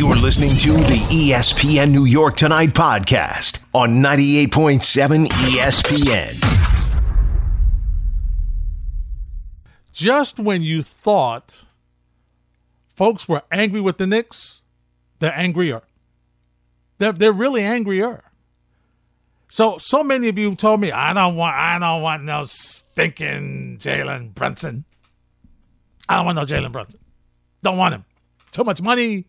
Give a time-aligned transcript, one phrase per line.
[0.00, 6.40] You're listening to the ESPN New York Tonight podcast on 98.7 ESPN.
[9.92, 11.66] Just when you thought
[12.96, 14.62] folks were angry with the Knicks,
[15.18, 15.82] they're angrier.
[16.96, 18.24] They're, they're really angrier.
[19.50, 23.76] So so many of you told me I don't want I don't want no stinking
[23.80, 24.86] Jalen Brunson.
[26.08, 27.00] I don't want no Jalen Brunson.
[27.62, 28.06] Don't want him.
[28.50, 29.26] Too much money.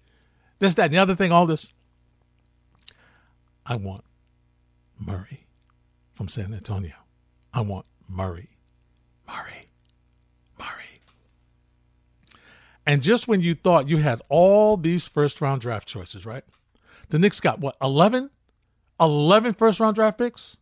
[0.61, 1.73] This, that, and the other thing, all this.
[3.65, 4.03] I want
[4.99, 5.47] Murray
[6.13, 6.93] from San Antonio.
[7.52, 8.59] I want Murray.
[9.27, 9.71] Murray.
[10.59, 11.02] Murray.
[12.85, 16.43] And just when you thought you had all these first round draft choices, right?
[17.09, 18.30] The Knicks got what, 11?
[18.99, 20.57] 11 first round draft picks?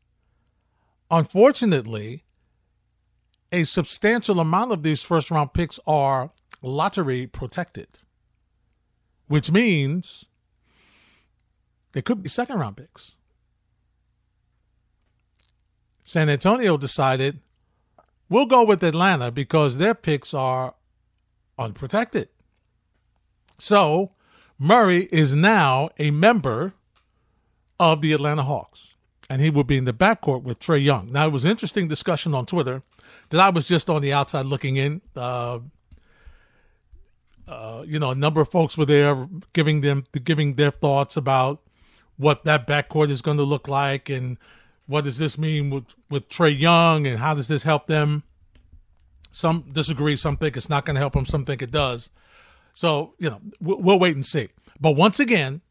[1.12, 2.24] Unfortunately,
[3.52, 6.32] a substantial amount of these first round picks are
[6.62, 7.90] lottery protected
[9.30, 10.26] which means
[11.94, 13.16] they could be second round picks.
[16.04, 17.40] San Antonio decided
[18.28, 20.74] we'll go with Atlanta because their picks are
[21.58, 22.30] unprotected.
[23.60, 24.12] So
[24.58, 26.74] Murray is now a member
[27.80, 28.96] of the Atlanta Hawks,
[29.30, 31.12] and he will be in the backcourt with Trae Young.
[31.12, 32.82] Now, it was an interesting discussion on Twitter
[33.30, 35.02] that I was just on the outside looking in.
[35.16, 35.60] Uh,
[37.50, 41.62] uh, you know, a number of folks were there giving them giving their thoughts about
[42.18, 44.38] what that backcourt is going to look like and
[44.86, 48.22] what does this mean with with Trae Young and how does this help them.
[49.32, 50.16] Some disagree.
[50.16, 51.26] Some think it's not going to help them.
[51.26, 52.12] Some think it does.
[52.76, 54.50] So you know, we'll, we'll wait and see.
[54.80, 55.62] But once again,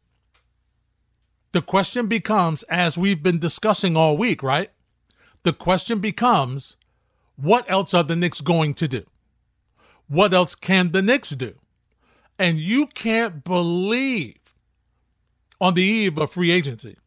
[1.53, 4.69] the question becomes, as we've been discussing all week, right?
[5.43, 6.75] The question becomes,
[7.37, 9.05] what else are the Knicks going to do?
[10.09, 11.55] What else can the Knicks do?
[12.39, 14.37] And you can't believe
[15.61, 16.97] on the eve of free agency,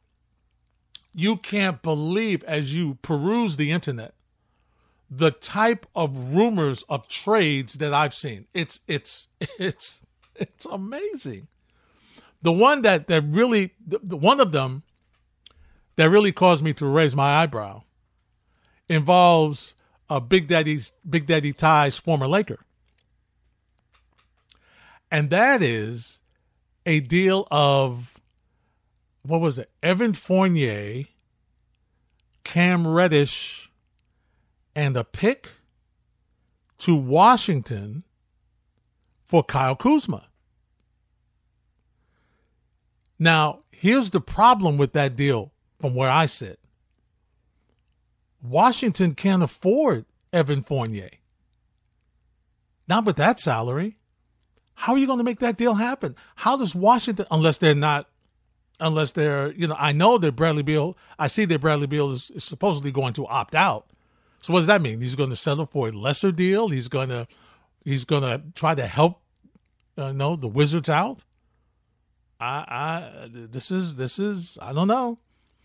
[1.14, 4.14] you can't believe as you peruse the internet
[5.14, 8.46] the type of rumors of trades that I've seen.
[8.54, 9.28] It's it's
[9.58, 10.00] it's
[10.34, 11.48] it's amazing.
[12.40, 14.82] The one that that really the, the one of them
[15.96, 17.82] that really caused me to raise my eyebrow
[18.88, 19.74] involves
[20.08, 22.60] a Big Daddy's Big Daddy Ty's former Laker
[25.12, 26.20] and that is
[26.86, 28.18] a deal of
[29.24, 29.70] what was it?
[29.82, 31.04] Evan Fournier,
[32.42, 33.70] Cam Reddish,
[34.74, 35.50] and a pick
[36.78, 38.04] to Washington
[39.22, 40.28] for Kyle Kuzma.
[43.18, 46.58] Now, here's the problem with that deal from where I sit.
[48.42, 51.10] Washington can't afford Evan Fournier.
[52.88, 53.98] Not with that salary.
[54.74, 56.16] How are you going to make that deal happen?
[56.36, 58.08] How does Washington, unless they're not,
[58.80, 62.30] unless they're, you know, I know that Bradley Beal, I see that Bradley Beal is,
[62.30, 63.86] is supposedly going to opt out.
[64.40, 65.00] So what does that mean?
[65.00, 66.68] He's going to settle for a lesser deal.
[66.68, 67.28] He's going to,
[67.84, 69.20] he's going to try to help,
[69.96, 71.22] uh, know, the Wizards out.
[72.40, 75.18] I, I, this is, this is, I don't know,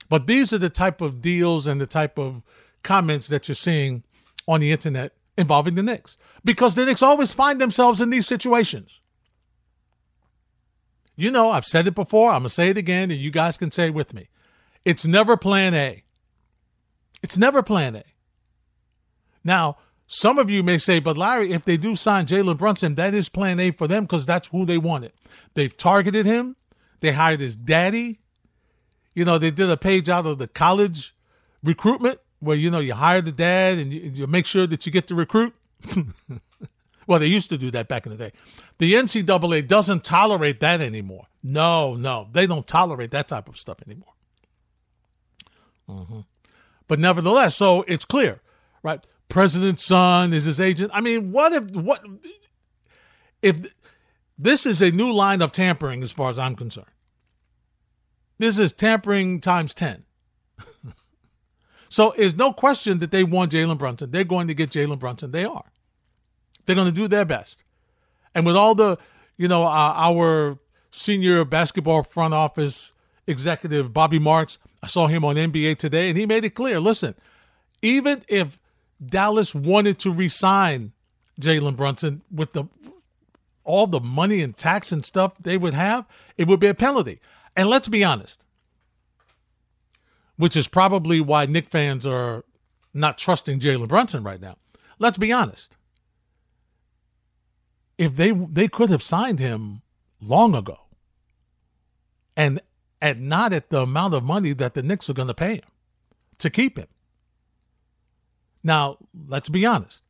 [0.10, 2.44] but these are the type of deals and the type of
[2.84, 4.04] comments that you're seeing
[4.48, 9.02] on the internet involving the Knicks because the Knicks always find themselves in these situations.
[11.16, 12.30] You know, I've said it before.
[12.30, 14.30] I'm going to say it again, and you guys can say it with me.
[14.86, 16.04] It's never plan A.
[17.24, 18.04] It's never plan A.
[19.44, 23.14] Now, some of you may say, but Larry, if they do sign Jalen Brunson, that
[23.14, 25.12] is plan A for them because that's who they wanted.
[25.56, 26.56] They've targeted him.
[27.02, 28.20] They hired his daddy.
[29.14, 31.16] You know, they did a page out of the college
[31.64, 34.92] recruitment where, you know, you hire the dad and you, you make sure that you
[34.92, 35.54] get the recruit.
[37.08, 38.32] well, they used to do that back in the day.
[38.78, 41.28] The NCAA doesn't tolerate that anymore.
[41.44, 44.14] No, no, they don't tolerate that type of stuff anymore.
[45.90, 46.20] Mm-hmm.
[46.88, 48.42] But nevertheless, so it's clear,
[48.84, 49.06] right?
[49.30, 50.92] President's son is his agent.
[50.94, 52.04] I mean, what if what
[53.42, 53.74] if
[54.38, 56.88] this is a new line of tampering as far as I'm concerned?
[58.38, 60.06] This is tampering times ten.
[61.90, 64.12] So it's no question that they want Jalen Brunson.
[64.12, 65.32] They're going to get Jalen Brunson.
[65.32, 65.66] They are.
[66.66, 67.64] They're going to do their best.
[68.36, 68.98] And with all the,
[69.38, 70.60] you know, uh, our
[70.92, 72.94] senior basketball front office
[73.26, 77.16] executive, Bobby Marks, I saw him on NBA today, and he made it clear listen,
[77.82, 78.60] even if
[79.06, 80.92] Dallas wanted to resign
[81.40, 82.66] Jalen Brunson with the
[83.64, 86.06] all the money and tax and stuff they would have,
[86.38, 87.20] it would be a penalty.
[87.56, 88.46] And let's be honest,
[90.38, 92.46] which is probably why Knick fans are
[92.94, 94.56] not trusting Jalen Brunson right now.
[95.00, 95.76] Let's be honest.
[97.98, 99.82] If they they could have signed him
[100.22, 100.80] long ago,
[102.36, 102.62] and
[103.02, 105.70] at not at the amount of money that the Knicks are going to pay him
[106.40, 106.88] to keep him.
[108.64, 108.98] Now,
[109.28, 110.04] let's be honest.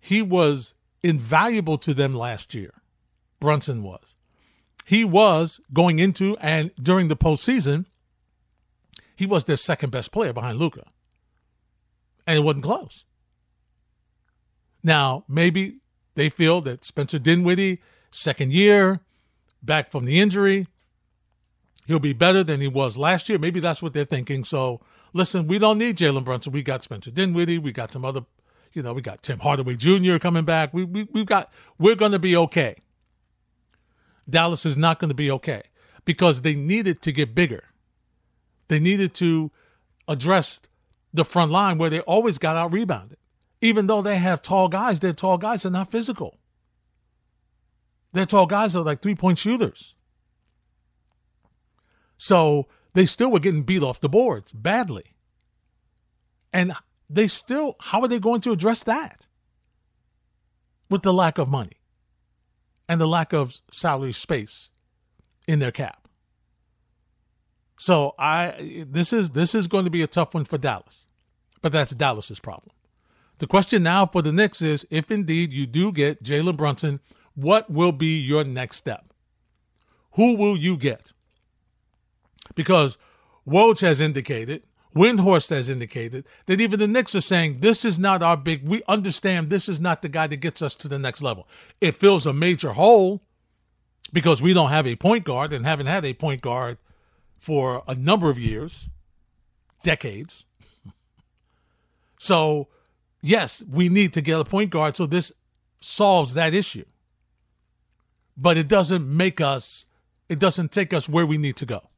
[0.00, 2.72] He was invaluable to them last year.
[3.40, 4.16] Brunson was.
[4.84, 7.86] He was going into and during the postseason,
[9.18, 10.84] he was their second best player behind Luka,
[12.24, 13.04] And it wasn't close.
[14.80, 15.80] Now, maybe
[16.14, 17.80] they feel that Spencer Dinwiddie,
[18.12, 19.00] second year,
[19.60, 20.68] back from the injury,
[21.88, 23.40] he'll be better than he was last year.
[23.40, 24.44] Maybe that's what they're thinking.
[24.44, 24.80] So,
[25.12, 26.52] listen, we don't need Jalen Brunson.
[26.52, 27.58] We got Spencer Dinwiddie.
[27.58, 28.20] We got some other,
[28.72, 30.18] you know, we got Tim Hardaway Jr.
[30.18, 30.72] coming back.
[30.72, 32.76] We, we, we've got, we're going to be okay.
[34.30, 35.62] Dallas is not going to be okay
[36.04, 37.64] because they needed to get bigger.
[38.68, 39.50] They needed to
[40.06, 40.60] address
[41.12, 43.18] the front line where they always got out rebounded.
[43.60, 46.38] Even though they have tall guys, they're tall guys, they're not physical.
[48.12, 49.94] They're tall guys are like three point shooters.
[52.16, 55.14] So they still were getting beat off the boards badly.
[56.52, 56.72] And
[57.08, 59.26] they still, how are they going to address that?
[60.90, 61.76] With the lack of money
[62.88, 64.70] and the lack of salary space
[65.46, 66.07] in their cap.
[67.78, 71.06] So I this is this is going to be a tough one for Dallas.
[71.62, 72.70] But that's Dallas's problem.
[73.38, 77.00] The question now for the Knicks is if indeed you do get Jalen Brunson,
[77.34, 79.06] what will be your next step?
[80.12, 81.12] Who will you get?
[82.56, 82.98] Because
[83.46, 88.22] Woj has indicated, Windhorst has indicated that even the Knicks are saying this is not
[88.22, 88.66] our big.
[88.66, 91.46] We understand this is not the guy that gets us to the next level.
[91.80, 93.22] It fills a major hole
[94.12, 96.78] because we don't have a point guard and haven't had a point guard
[97.38, 98.88] for a number of years,
[99.82, 100.44] decades.
[102.18, 102.68] So,
[103.22, 104.96] yes, we need to get a point guard.
[104.96, 105.32] So this
[105.80, 106.84] solves that issue.
[108.36, 109.86] But it doesn't make us,
[110.28, 111.88] it doesn't take us where we need to go.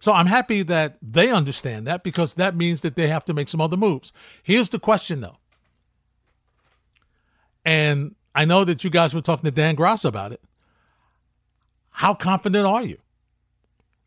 [0.00, 3.48] So I'm happy that they understand that because that means that they have to make
[3.48, 4.12] some other moves.
[4.42, 5.36] Here's the question though.
[7.66, 10.40] And I know that you guys were talking to Dan Gross about it.
[11.90, 12.96] How confident are you?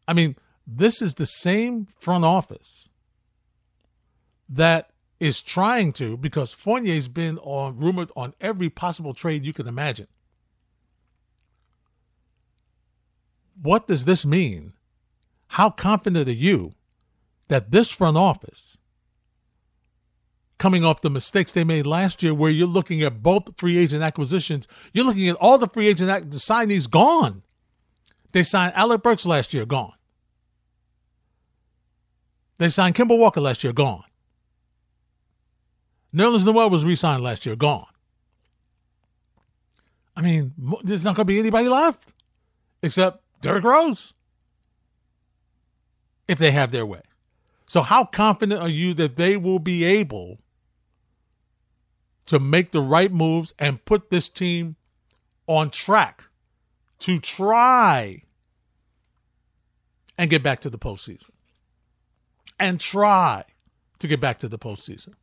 [0.07, 0.35] I mean,
[0.65, 2.89] this is the same front office
[4.49, 4.89] that
[5.19, 10.07] is trying to, because Fournier's been on rumored on every possible trade you can imagine.
[13.61, 14.73] What does this mean?
[15.47, 16.73] How confident are you
[17.47, 18.77] that this front office,
[20.57, 24.03] coming off the mistakes they made last year, where you're looking at both free agent
[24.03, 27.43] acquisitions, you're looking at all the free agent act- the signees gone.
[28.31, 29.93] They signed Alec Burks last year, gone.
[32.63, 34.05] They signed Kemba Walker last year, gone.
[36.15, 37.89] Nerlens Noel was re-signed last year, gone.
[40.15, 42.13] I mean, there's not going to be anybody left
[42.81, 44.13] except Derrick Rose
[46.29, 47.01] if they have their way.
[47.65, 50.39] So, how confident are you that they will be able
[52.27, 54.77] to make the right moves and put this team
[55.47, 56.23] on track
[56.99, 58.23] to try
[60.17, 61.32] and get back to the postseason?
[62.63, 63.43] And try
[63.99, 65.13] to get back to the postseason.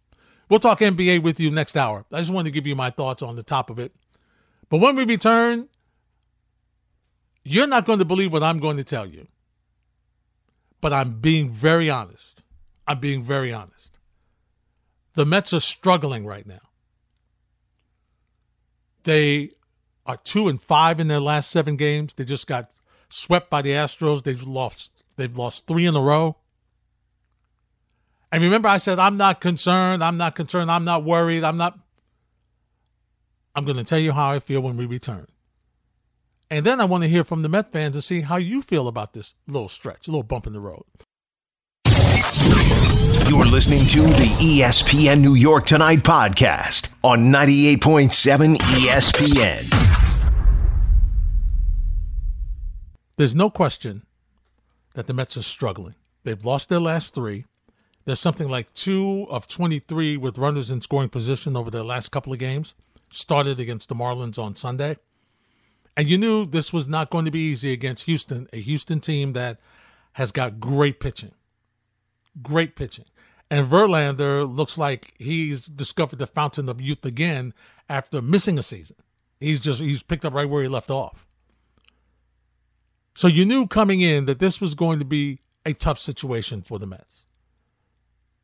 [0.51, 2.05] We'll talk NBA with you next hour.
[2.13, 3.95] I just wanted to give you my thoughts on the top of it.
[4.69, 5.69] But when we return,
[7.43, 9.27] you're not going to believe what I'm going to tell you.
[10.81, 12.43] But I'm being very honest.
[12.87, 13.99] I'm being very honest.
[15.15, 16.61] The Mets are struggling right now.
[19.05, 19.51] They
[20.05, 22.13] are two and five in their last seven games.
[22.13, 22.70] They just got
[23.09, 24.25] swept by the Astros.
[24.25, 25.05] They've lost.
[25.17, 26.37] They've lost three in a row.
[28.32, 30.05] And remember, I said, I'm not concerned.
[30.05, 30.70] I'm not concerned.
[30.70, 31.43] I'm not worried.
[31.43, 31.79] I'm not.
[33.55, 35.27] I'm going to tell you how I feel when we return.
[36.49, 38.89] And then I want to hear from the Met fans to see how you feel
[38.89, 40.84] about this little stretch, a little bump in the road.
[43.29, 49.67] You're listening to the ESPN New York Tonight podcast on 98.7 ESPN.
[53.17, 54.05] There's no question
[54.94, 55.94] that the Mets are struggling.
[56.25, 57.44] They've lost their last three.
[58.05, 62.33] There's something like two of 23 with runners in scoring position over the last couple
[62.33, 62.75] of games.
[63.11, 64.97] Started against the Marlins on Sunday.
[65.97, 69.33] And you knew this was not going to be easy against Houston, a Houston team
[69.35, 69.61] that
[70.13, 71.33] has got great pitching.
[72.43, 73.05] Great pitching.
[73.51, 77.53] And Verlander looks like he's discovered the fountain of youth again
[77.89, 78.97] after missing a season.
[79.41, 81.27] He's just he's picked up right where he left off.
[83.17, 86.79] So you knew coming in that this was going to be a tough situation for
[86.79, 87.27] the Mets.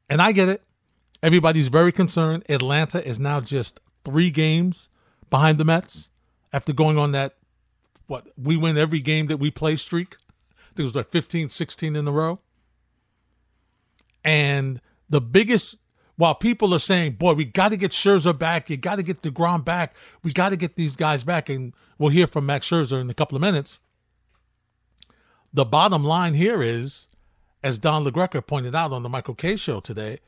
[0.08, 0.62] And I get it.
[1.22, 2.44] Everybody's very concerned.
[2.48, 4.88] Atlanta is now just three games
[5.30, 6.10] behind the Mets
[6.52, 7.36] after going on that,
[8.06, 10.16] what, we win every game that we play streak.
[10.58, 12.38] I think it was like 15, 16 in a row.
[14.22, 15.76] And the biggest,
[16.16, 19.22] while people are saying, boy, we got to get Scherzer back, you got to get
[19.22, 23.00] DeGrom back, we got to get these guys back, and we'll hear from Max Scherzer
[23.00, 23.78] in a couple of minutes.
[25.52, 27.06] The bottom line here is,
[27.66, 30.20] as Don LaGreca pointed out on the Michael Kay show today,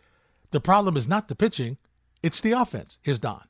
[0.51, 1.77] the problem is not the pitching,
[2.21, 2.99] it's the offense.
[3.01, 3.43] Here's Don.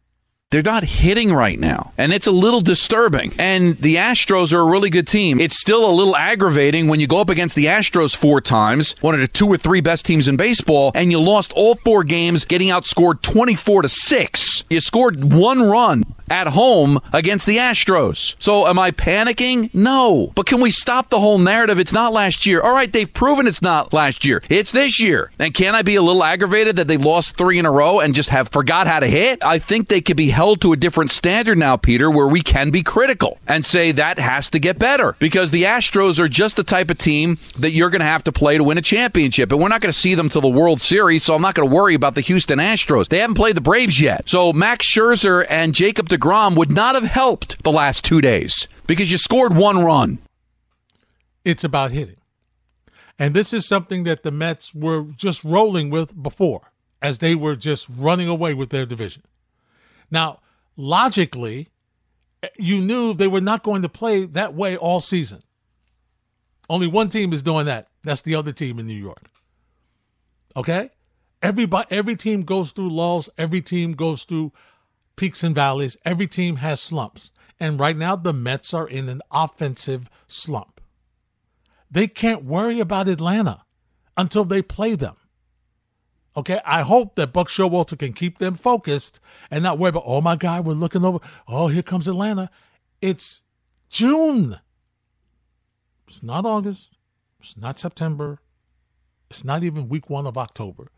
[0.51, 3.33] They're not hitting right now, and it's a little disturbing.
[3.39, 5.41] And the Astros are a really good team.
[5.41, 9.15] It's still a little aggravating when you go up against the Astros four times, one
[9.15, 12.45] of the two or three best teams in baseball, and you lost all four games,
[12.45, 14.65] getting outscored 24 to 6.
[14.69, 18.35] You scored one run at home against the Astros.
[18.39, 19.73] So am I panicking?
[19.75, 20.33] No.
[20.35, 21.79] But can we stop the whole narrative?
[21.79, 22.61] It's not last year.
[22.61, 24.43] All right, they've proven it's not last year.
[24.49, 25.31] It's this year.
[25.39, 28.15] And can I be a little aggravated that they've lost three in a row and
[28.15, 29.45] just have forgot how to hit?
[29.45, 32.71] I think they could be held to a different standard now, Peter, where we can
[32.71, 36.65] be critical and say that has to get better because the Astros are just the
[36.65, 39.51] type of team that you're going to have to play to win a championship.
[39.51, 41.69] And we're not going to see them till the World Series, so I'm not going
[41.69, 43.09] to worry about the Houston Astros.
[43.09, 44.29] They haven't played the Braves yet.
[44.29, 49.11] So Max Scherzer and Jacob DeGrom would not have helped the last two days because
[49.11, 50.19] you scored one run.
[51.45, 52.17] It's about hitting.
[53.19, 56.71] And this is something that the Mets were just rolling with before,
[57.03, 59.23] as they were just running away with their division.
[60.11, 60.41] Now,
[60.77, 61.69] logically,
[62.57, 65.43] you knew they were not going to play that way all season.
[66.71, 67.89] Only one team is doing that.
[68.05, 69.31] That's the other team in New York.
[70.55, 70.91] Okay?
[71.43, 74.53] Everybody every team goes through lulls, every team goes through
[75.19, 75.99] peaks and valleys.
[76.07, 77.31] Every team has slumps.
[77.61, 80.81] And right now, the Mets are in an offensive slump.
[81.91, 83.65] They can't worry about Atlanta
[84.17, 85.17] until they play them.
[86.37, 89.19] Okay, I hope that Buck Showalter can keep them focused
[89.51, 91.19] and not worry about, oh my God, we're looking over.
[91.49, 92.49] Oh, here comes Atlanta.
[93.03, 93.43] It's
[93.91, 94.61] June.
[96.07, 96.93] It's not August.
[97.41, 98.39] It's not September.
[99.31, 100.93] It's not even week one of October.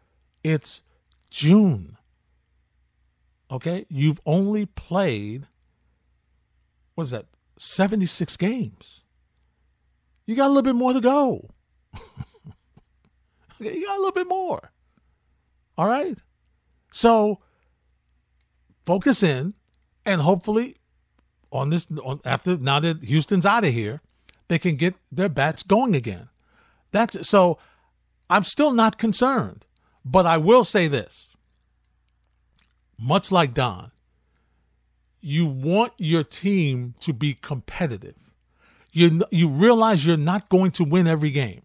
[0.44, 0.82] It's
[1.30, 1.96] June.
[3.50, 5.46] Okay, you've only played
[7.00, 7.24] what is that?
[7.58, 9.04] 76 games.
[10.26, 11.48] You got a little bit more to go.
[11.94, 14.70] okay, you got a little bit more.
[15.78, 16.18] All right?
[16.92, 17.40] So
[18.84, 19.54] focus in
[20.04, 20.76] and hopefully
[21.50, 24.02] on this on after now that Houston's out of here,
[24.48, 26.28] they can get their bats going again.
[26.90, 27.58] That's so
[28.28, 29.64] I'm still not concerned,
[30.04, 31.29] but I will say this
[33.00, 33.90] much like Don,
[35.20, 38.16] you want your team to be competitive.
[38.92, 41.62] You, you realize you're not going to win every game,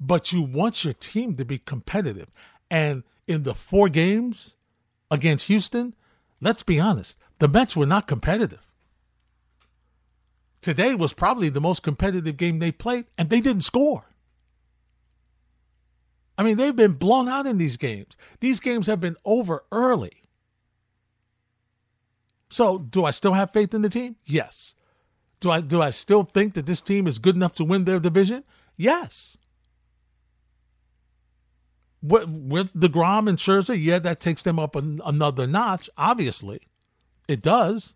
[0.00, 2.30] but you want your team to be competitive.
[2.70, 4.56] And in the four games
[5.10, 5.94] against Houston,
[6.40, 8.66] let's be honest, the Mets were not competitive.
[10.62, 14.06] Today was probably the most competitive game they played, and they didn't score.
[16.38, 18.16] I mean, they've been blown out in these games.
[18.40, 20.22] These games have been over early.
[22.48, 24.16] So, do I still have faith in the team?
[24.24, 24.74] Yes.
[25.40, 27.98] Do I do I still think that this team is good enough to win their
[27.98, 28.44] division?
[28.76, 29.36] Yes.
[32.02, 35.88] With, with DeGrom and Scherzer, yeah, that takes them up an, another notch.
[35.96, 36.60] Obviously,
[37.28, 37.94] it does.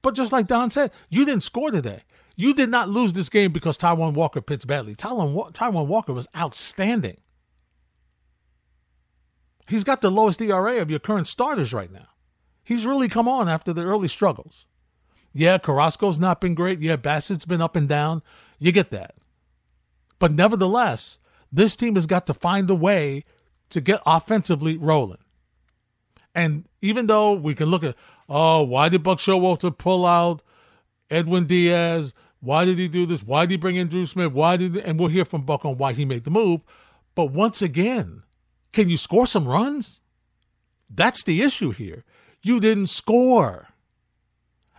[0.00, 2.02] But just like Don said, you didn't score today.
[2.36, 4.94] You did not lose this game because Taijuan Walker pitched badly.
[4.94, 7.18] Taijuan, Taijuan Walker was outstanding.
[9.72, 12.08] He's got the lowest ERA of your current starters right now.
[12.62, 14.66] He's really come on after the early struggles.
[15.32, 16.80] Yeah, Carrasco's not been great.
[16.80, 18.22] Yeah, Bassitt's been up and down.
[18.58, 19.14] You get that.
[20.18, 23.24] But nevertheless, this team has got to find a way
[23.70, 25.24] to get offensively rolling.
[26.34, 27.96] And even though we can look at,
[28.28, 30.42] oh, why did Buck Showalter pull out
[31.10, 32.12] Edwin Diaz?
[32.40, 33.22] Why did he do this?
[33.22, 34.32] Why did he bring in Drew Smith?
[34.32, 36.60] Why did and we'll hear from Buck on why he made the move.
[37.14, 38.24] But once again,
[38.72, 40.00] can you score some runs?
[40.88, 42.04] That's the issue here.
[42.42, 43.68] You didn't score.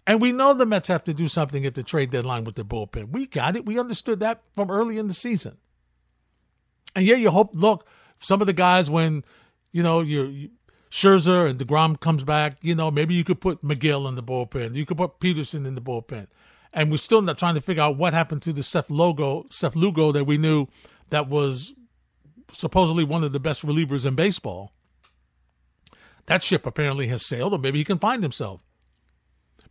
[0.05, 2.65] And we know the Mets have to do something at the trade deadline with their
[2.65, 3.11] bullpen.
[3.11, 3.65] We got it.
[3.65, 5.57] We understood that from early in the season.
[6.95, 7.87] And yeah, you hope, look,
[8.19, 9.23] some of the guys, when,
[9.71, 10.49] you know, you, you
[10.91, 14.75] Scherzer and DeGrom comes back, you know, maybe you could put Megill in the bullpen.
[14.75, 16.27] You could put Peterson in the bullpen.
[16.71, 19.75] And we're still not trying to figure out what happened to the Seth Logo, Seth
[19.75, 20.67] Lugo that we knew
[21.09, 21.73] that was
[22.53, 24.73] supposedly one of the best relievers in baseball.
[26.25, 28.61] That ship apparently has sailed, or maybe he can find himself.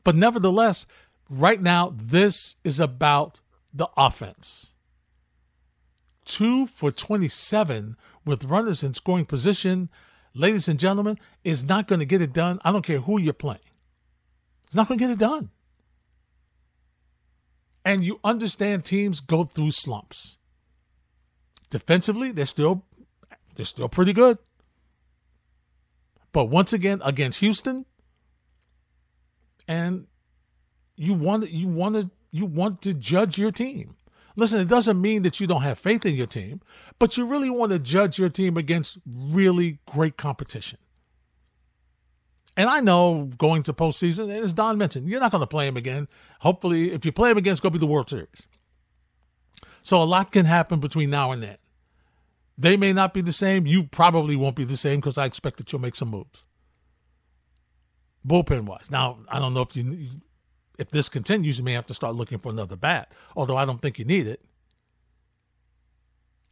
[0.05, 0.87] But nevertheless,
[1.31, 3.41] right now, this is about
[3.73, 4.73] the offense.
[6.25, 9.89] Two for 27 with runners in scoring position,
[10.35, 12.61] ladies and gentlemen, is not going to get it done.
[12.65, 13.61] I don't care who you're playing.
[14.65, 15.51] It's not going to get it done.
[17.85, 20.37] And you understand teams go through slumps.
[21.73, 22.85] Defensively, they're still
[23.55, 24.37] they're still pretty good.
[26.33, 27.87] But once again, against Houston,
[29.67, 30.07] and
[30.97, 33.97] you want you want to you want to judge your team.
[34.37, 36.61] Listen, it doesn't mean that you don't have faith in your team,
[36.99, 40.79] but you really want to judge your team against really great competition.
[42.55, 45.79] And I know going to postseason, as Don mentioned, you're not going to play him
[45.79, 46.07] again.
[46.41, 48.29] Hopefully, if you play him again, it's going to be the World Series.
[49.83, 51.57] So a lot can happen between now and then.
[52.59, 53.67] They may not be the same.
[53.67, 56.45] You probably won't be the same because I expect that you'll make some moves.
[58.27, 58.91] Bullpen wise.
[58.91, 60.09] Now, I don't know if you
[60.79, 63.81] if this continues, you may have to start looking for another bat, although I don't
[63.81, 64.41] think you need it.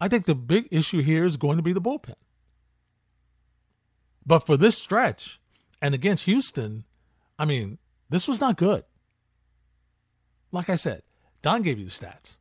[0.01, 2.15] I think the big issue here is going to be the bullpen.
[4.25, 5.41] But for this stretch
[5.83, 6.85] and against Houston,
[7.39, 7.79] I mean,
[8.09, 8.85] this was not good.
[10.53, 11.03] Like I said,
[11.43, 12.39] Don gave you the stats.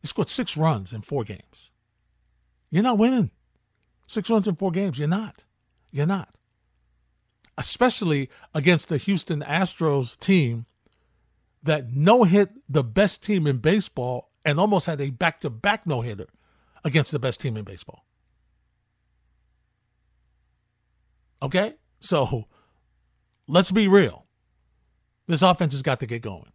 [0.00, 1.71] He scored six runs in four games.
[2.72, 3.30] You're not winning.
[4.08, 4.98] Six runs in four games.
[4.98, 5.44] You're not.
[5.92, 6.34] You're not
[7.58, 10.66] especially against the Houston Astros team
[11.62, 15.86] that no hit the best team in baseball and almost had a back to back
[15.86, 16.26] no hitter
[16.84, 18.04] against the best team in baseball.
[21.40, 21.74] Okay?
[22.00, 22.46] So
[23.46, 24.26] let's be real.
[25.26, 26.50] This offense has got to get going.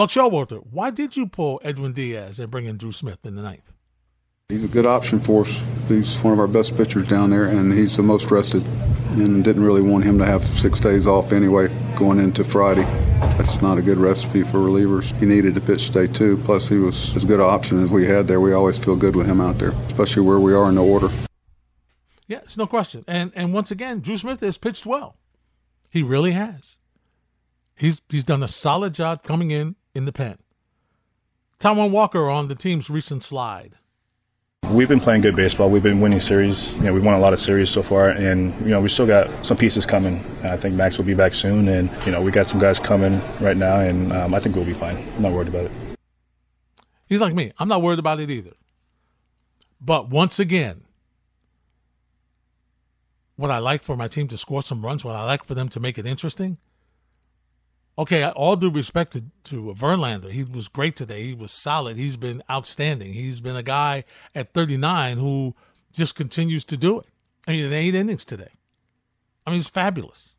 [0.00, 3.42] Buck Showalter, why did you pull Edwin Diaz and bring in Drew Smith in the
[3.42, 3.70] ninth?
[4.48, 5.60] He's a good option for us.
[5.88, 8.66] He's one of our best pitchers down there, and he's the most rested.
[9.10, 12.84] And didn't really want him to have six days off anyway going into Friday.
[13.36, 15.14] That's not a good recipe for relievers.
[15.20, 16.38] He needed to pitch day two.
[16.44, 18.40] Plus, he was as good an option as we had there.
[18.40, 21.10] We always feel good with him out there, especially where we are in the order.
[22.26, 23.04] Yeah, it's no question.
[23.06, 25.18] And and once again, Drew Smith has pitched well.
[25.90, 26.78] He really has.
[27.74, 30.38] He's he's done a solid job coming in in the pen.
[31.58, 33.76] Taijuan Walker on the team's recent slide.
[34.70, 35.68] We've been playing good baseball.
[35.68, 36.72] We've been winning series.
[36.74, 39.06] You know, we won a lot of series so far, and you know, we still
[39.06, 40.24] got some pieces coming.
[40.44, 43.20] I think Max will be back soon, and you know, we got some guys coming
[43.40, 44.96] right now, and um, I think we'll be fine.
[45.16, 45.72] I'm not worried about it.
[47.08, 47.52] He's like me.
[47.58, 48.52] I'm not worried about it either.
[49.80, 50.82] But once again,
[53.34, 55.68] what I like for my team to score some runs, what I like for them
[55.70, 56.58] to make it interesting,
[58.00, 61.22] okay, all due respect to, to Verlander, he was great today.
[61.22, 61.98] He was solid.
[61.98, 63.12] He's been outstanding.
[63.12, 65.54] He's been a guy at 39 who
[65.92, 67.06] just continues to do it.
[67.46, 68.48] I mean, eight innings today.
[69.46, 70.34] I mean, it's fabulous.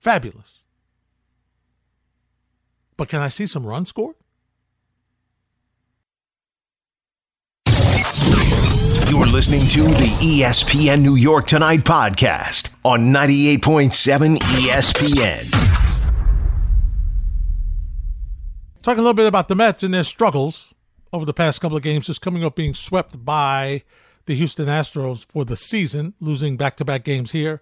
[0.00, 0.64] Fabulous.
[2.96, 4.16] But can I see some runs scored?
[9.08, 15.69] You're listening to the ESPN New York Tonight podcast on 98.7 ESPN.
[18.82, 20.72] Talking a little bit about the Mets and their struggles
[21.12, 23.82] over the past couple of games, just coming up being swept by
[24.24, 27.60] the Houston Astros for the season, losing back to back games here.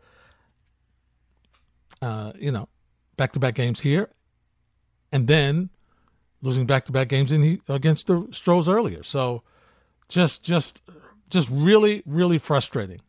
[2.01, 2.69] Uh, you know,
[3.17, 4.11] back to back games here,
[5.11, 5.71] and then
[6.41, 9.03] losing back to back games in against the Stros earlier.
[9.03, 9.43] So
[10.09, 10.81] just just
[11.31, 13.01] just really, really frustrating.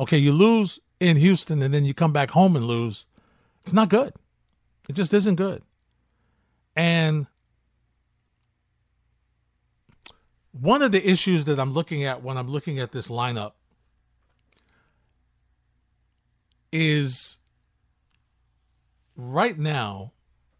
[0.00, 3.06] Okay, you lose in Houston and then you come back home and lose.
[3.62, 4.14] It's not good.
[4.88, 5.62] It just isn't good.
[6.76, 7.26] And
[10.52, 13.52] one of the issues that I'm looking at when I'm looking at this lineup
[16.70, 17.38] is
[19.16, 20.12] right now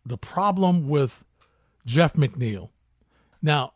[0.05, 1.25] the problem with
[1.85, 2.71] Jeff McNeil.
[3.43, 3.75] Now,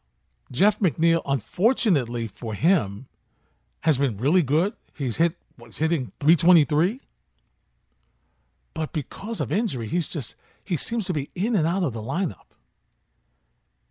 [0.50, 3.06] Jeff McNeil, unfortunately for him,
[3.80, 4.74] has been really good.
[4.94, 7.00] He's hit what's hitting 323.
[8.74, 10.36] But because of injury, he's just
[10.70, 12.54] he seems to be in and out of the lineup.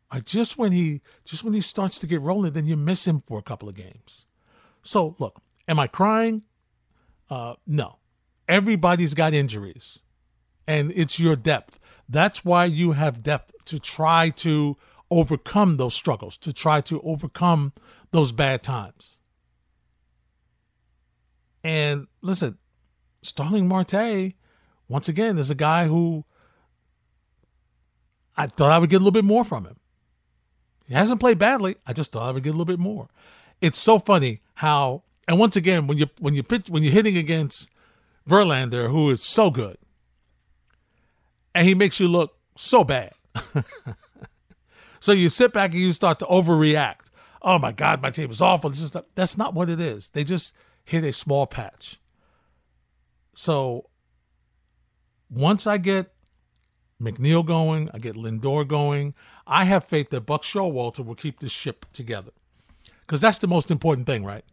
[0.10, 3.20] Uh, just when he just when he starts to get rolling, then you miss him
[3.20, 4.26] for a couple of games.
[4.82, 6.44] So look, am I crying?
[7.30, 7.98] Uh, no.
[8.48, 10.00] Everybody's got injuries,
[10.68, 11.80] and it's your depth.
[12.08, 14.78] That's why you have depth to try to
[15.12, 17.74] overcome those struggles, to try to overcome
[18.12, 19.20] those bad times.
[21.62, 22.58] And listen,
[23.22, 24.34] Starling Marte,
[24.88, 26.24] once again, is a guy who
[28.40, 29.76] I thought I would get a little bit more from him.
[30.88, 31.76] He hasn't played badly.
[31.86, 33.10] I just thought I would get a little bit more.
[33.60, 37.18] It's so funny how, and once again, when you when you pitch when you're hitting
[37.18, 37.70] against
[38.28, 39.78] Verlander, who is so good,
[41.54, 43.12] and he makes you look so bad.
[45.02, 47.08] so you sit back and you start to overreact.
[47.42, 48.70] Oh my God, my team is awful.
[48.70, 50.10] This is not, that's not what it is.
[50.10, 52.00] They just hit a small patch.
[53.34, 53.90] So
[55.30, 56.14] once I get
[57.02, 57.90] McNeil going.
[57.94, 59.14] I get Lindor going.
[59.48, 62.32] I have faith that Buck Showalter will keep this ship together.
[63.02, 64.46] Because that's the most important thing, right?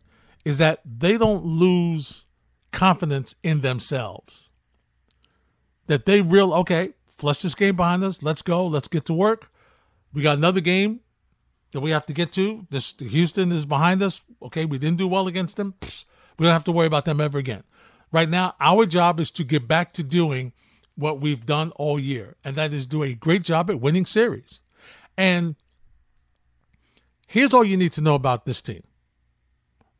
[0.44, 2.24] Is that they don't lose
[2.72, 4.48] confidence in themselves.
[5.88, 8.22] That they real okay, flush this game behind us.
[8.22, 8.66] Let's go.
[8.66, 9.50] Let's get to work.
[10.12, 11.00] We got another game
[11.72, 12.66] that we have to get to.
[12.70, 14.20] This Houston is behind us.
[14.42, 15.74] Okay, we didn't do well against them.
[15.80, 16.04] Psst,
[16.38, 17.64] we don't have to worry about them ever again.
[18.12, 20.52] Right now, our job is to get back to doing
[20.96, 24.60] what we've done all year, and that is do a great job at winning series.
[25.16, 25.56] And
[27.28, 28.82] here's all you need to know about this team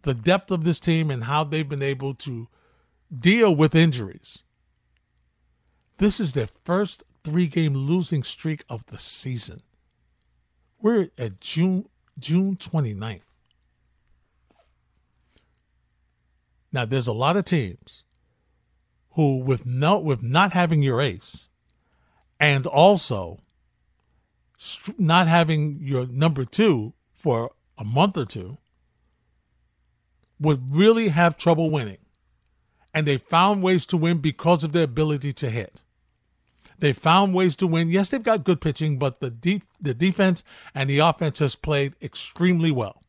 [0.03, 2.49] the depth of this team and how they've been able to
[3.19, 4.43] deal with injuries.
[5.99, 9.63] This is their first three game losing streak of the season.
[10.81, 13.21] We're at June June 29th.
[16.73, 18.05] Now there's a lot of teams
[19.17, 21.49] who with no with not having your ace
[22.39, 23.41] and also
[24.99, 28.59] not having your number 2 for a month or two
[30.39, 31.99] would really have trouble winning.
[32.93, 35.83] And they found ways to win because of their ability to hit.
[36.79, 37.89] They found ways to win.
[37.89, 41.95] Yes, they've got good pitching, but the deep the defense and the offense has played
[42.03, 43.03] extremely well.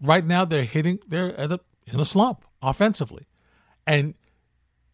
[0.00, 0.98] Right now, they're hitting.
[1.08, 3.26] They're a, in a slump offensively,
[3.86, 4.14] and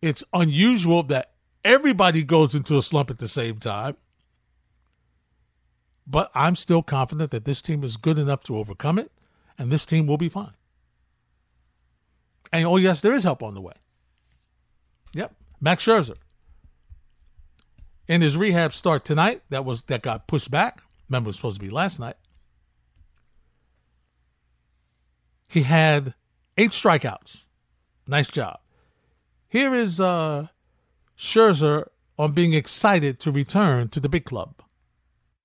[0.02, 1.32] it's unusual that
[1.64, 3.96] everybody goes into a slump at the same time.
[6.06, 9.12] But I'm still confident that this team is good enough to overcome it,
[9.56, 10.54] and this team will be fine.
[12.52, 13.74] And oh yes, there is help on the way.
[15.14, 16.16] Yep, Max Scherzer
[18.08, 20.82] in his rehab start tonight that was that got pushed back.
[21.08, 22.16] Remember, it was supposed to be last night.
[25.46, 26.14] He had
[26.56, 27.44] eight strikeouts.
[28.06, 28.58] Nice job.
[29.52, 30.46] Here is uh,
[31.14, 31.88] Scherzer
[32.18, 34.62] on being excited to return to the big club.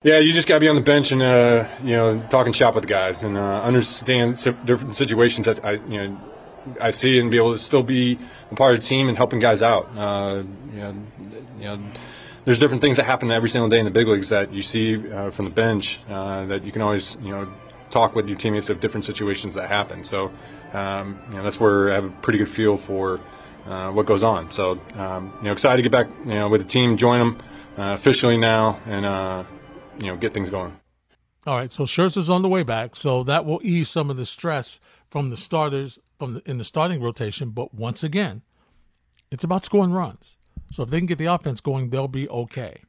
[0.02, 2.76] Yeah, you just got to be on the bench and uh, you know talking shop
[2.76, 6.20] with the guys and uh, understand different situations that I you know
[6.80, 8.18] I see and be able to still be
[8.50, 9.90] a part of the team and helping guys out.
[9.98, 10.96] Uh, you know,
[11.60, 11.92] you know
[12.46, 15.12] there's different things that happen every single day in the big leagues that you see
[15.12, 17.52] uh, from the bench uh, that you can always you know
[17.90, 20.06] talk with your teammates of different situations that happen.
[20.06, 20.32] So
[20.72, 23.20] um, you know that's where I have a pretty good feel for
[23.68, 24.50] uh, what goes on.
[24.52, 27.38] So um, you know excited to get back you know with the team, join them
[27.78, 29.44] uh, officially now, and uh,
[30.00, 30.78] you know get things going.
[31.46, 34.26] All right, so Scherzer's on the way back, so that will ease some of the
[34.26, 37.52] stress from the starters from the, in the starting rotation.
[37.52, 38.42] But once again,
[39.32, 40.38] it's about scoring runs.
[40.72, 42.82] So if they can get the offense going, they'll be okay.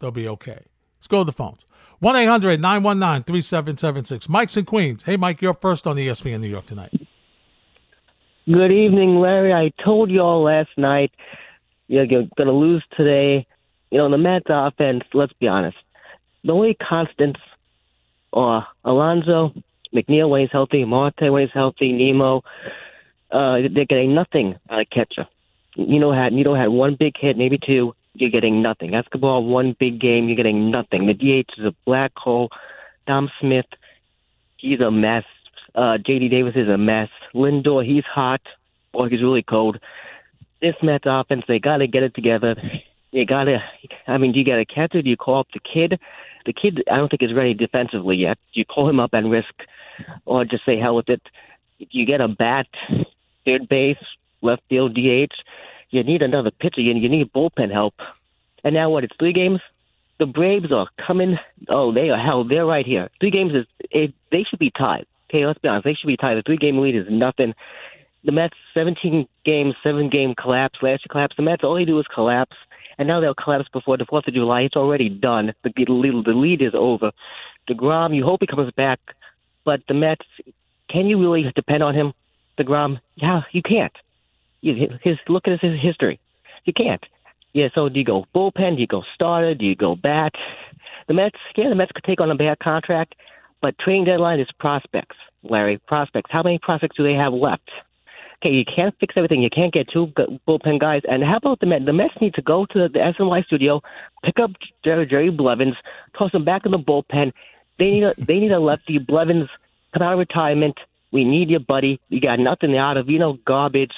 [0.00, 0.66] They'll be okay.
[0.98, 1.64] Let's go to the phones.
[2.00, 4.28] 1 800 919 3776.
[4.28, 5.02] Mike's in Queens.
[5.02, 6.92] Hey, Mike, you're first on ESPN New York tonight.
[8.50, 9.52] Good evening, Larry.
[9.52, 11.12] I told you all last night
[11.86, 13.46] you're going to lose today.
[13.90, 15.76] You know, the Mets offense, let's be honest,
[16.44, 17.40] the only constants
[18.32, 19.52] are Alonso,
[19.94, 22.42] McNeil when he's healthy, Marte when he's healthy, Nimmo,
[23.30, 25.26] Uh, they're getting nothing out of catcher.
[25.76, 27.94] Nido had Nido had one big hit, maybe two.
[28.14, 28.94] You're getting nothing.
[28.94, 30.26] Escobar one big game.
[30.26, 31.06] You're getting nothing.
[31.06, 32.48] The DH is a black hole.
[33.06, 33.66] Dom Smith,
[34.56, 35.24] he's a mess.
[35.74, 36.28] Uh, J.D.
[36.28, 37.08] Davis is a mess.
[37.34, 38.40] Lindor, he's hot.
[38.92, 39.78] Or he's really cold.
[40.60, 42.56] This Mets offense, they got to get it together.
[43.10, 43.58] You got to.
[44.06, 45.02] I mean, do you get a catcher?
[45.02, 46.00] Do you call up the kid?
[46.46, 48.38] The kid, I don't think is ready defensively yet.
[48.52, 49.52] Do you call him up and risk,
[50.24, 51.22] or just say hell with it?
[51.78, 52.66] You get a bat,
[53.44, 53.98] third base,
[54.42, 55.34] left field DH.
[55.90, 56.80] You need another pitcher.
[56.80, 57.94] You, you need bullpen help.
[58.64, 59.04] And now what?
[59.04, 59.60] It's three games.
[60.18, 61.38] The Braves are coming.
[61.68, 62.44] Oh, they are hell.
[62.44, 63.08] They're right here.
[63.20, 65.06] Three games is it, they should be tied.
[65.28, 65.84] Okay, let's be honest.
[65.84, 66.36] They should be tied.
[66.36, 67.54] The three game lead is nothing.
[68.24, 70.78] The Mets, 17 games, seven game collapse.
[70.82, 71.36] Last year collapse.
[71.36, 72.56] The Mets, all they do is collapse.
[72.98, 74.62] And now they'll collapse before the 4th of July.
[74.62, 75.54] It's already done.
[75.62, 77.12] The, the, the lead is over.
[77.68, 78.98] DeGrom, you hope he comes back.
[79.64, 80.24] But the Mets,
[80.90, 82.12] can you really depend on him?
[82.58, 83.92] DeGrom, yeah, you can't.
[84.62, 86.18] His look at his history.
[86.64, 87.04] You can't.
[87.52, 88.74] Yeah, so do you go bullpen?
[88.74, 89.54] Do you go starter?
[89.54, 90.32] Do you go bat?
[91.06, 93.14] The Mets, yeah, the Mets could take on a bad contract,
[93.60, 95.78] but trading deadline is prospects, Larry.
[95.86, 96.30] Prospects.
[96.30, 97.70] How many prospects do they have left?
[98.40, 99.42] Okay, you can't fix everything.
[99.42, 100.06] You can't get two
[100.46, 101.02] bullpen guys.
[101.08, 101.84] And how about the Mets?
[101.84, 103.82] The Mets need to go to the SNY studio,
[104.22, 104.52] pick up
[104.84, 105.74] Jerry, Blevins,
[106.16, 107.32] toss him back in the bullpen.
[107.78, 108.98] They need a they need a lefty.
[108.98, 109.48] Blevins
[109.92, 110.78] come out of retirement.
[111.10, 112.00] We need you, buddy.
[112.10, 113.94] You got nothing out of you know garbage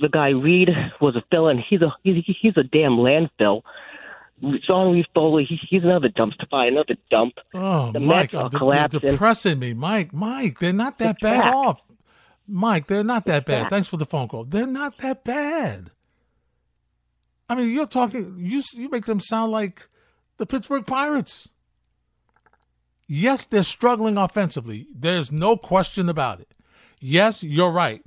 [0.00, 1.58] the guy Reed was a felon.
[1.58, 3.62] He's a he's, he's a damn landfill.
[4.66, 7.34] Sean Reid-Foley, he, he's another dumpster fire, another dump.
[7.54, 9.00] Oh, the Mike, Mets are uh, de- collapsing.
[9.02, 10.12] You're depressing me, Mike.
[10.12, 11.54] Mike, they're not that it's bad back.
[11.54, 11.80] off.
[12.46, 13.70] Mike, they're not that bad.
[13.70, 14.44] Thanks for the phone call.
[14.44, 15.90] They're not that bad.
[17.48, 18.34] I mean, you're talking.
[18.38, 19.86] You you make them sound like
[20.36, 21.48] the Pittsburgh Pirates.
[23.06, 24.86] Yes, they're struggling offensively.
[24.94, 26.48] There's no question about it.
[27.00, 28.02] Yes, you're right.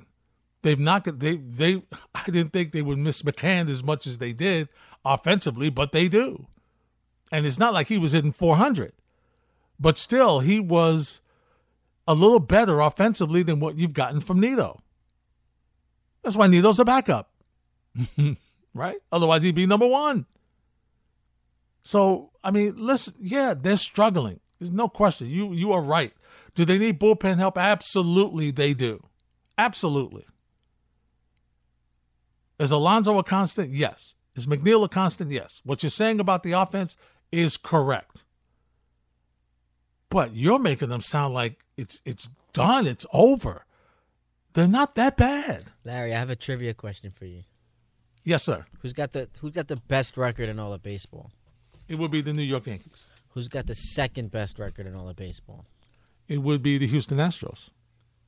[0.63, 1.83] They've not got they they
[2.15, 4.69] I didn't think they would miss McCann as much as they did
[5.13, 6.47] offensively, but they do.
[7.31, 8.93] And it's not like he was hitting 400.
[9.79, 11.21] But still, he was
[12.07, 14.79] a little better offensively than what you've gotten from Nido.
[16.23, 17.31] That's why Nido's a backup.
[18.73, 18.97] right?
[19.11, 20.25] Otherwise he'd be number 1.
[21.83, 24.39] So, I mean, listen, yeah, they're struggling.
[24.59, 25.29] There's no question.
[25.29, 26.11] You you are right.
[26.53, 27.57] Do they need bullpen help?
[27.57, 29.05] Absolutely, they do.
[29.57, 30.25] Absolutely.
[32.59, 33.71] Is Alonso a constant?
[33.71, 34.15] Yes.
[34.37, 35.31] Is McNeil a constant?
[35.31, 35.61] Yes.
[35.65, 36.95] What you're saying about the offense
[37.31, 38.23] is correct.
[40.09, 43.65] But you're making them sound like it's it's done, it's over.
[44.53, 45.65] They're not that bad.
[45.83, 47.43] Larry, I have a trivia question for you.
[48.23, 48.65] Yes, sir.
[48.81, 51.31] Who's got the Who's got the best record in all of baseball?
[51.87, 53.07] It would be the New York Yankees.
[53.29, 55.65] Who's got the second best record in all of baseball?
[56.27, 57.69] It would be the Houston Astros.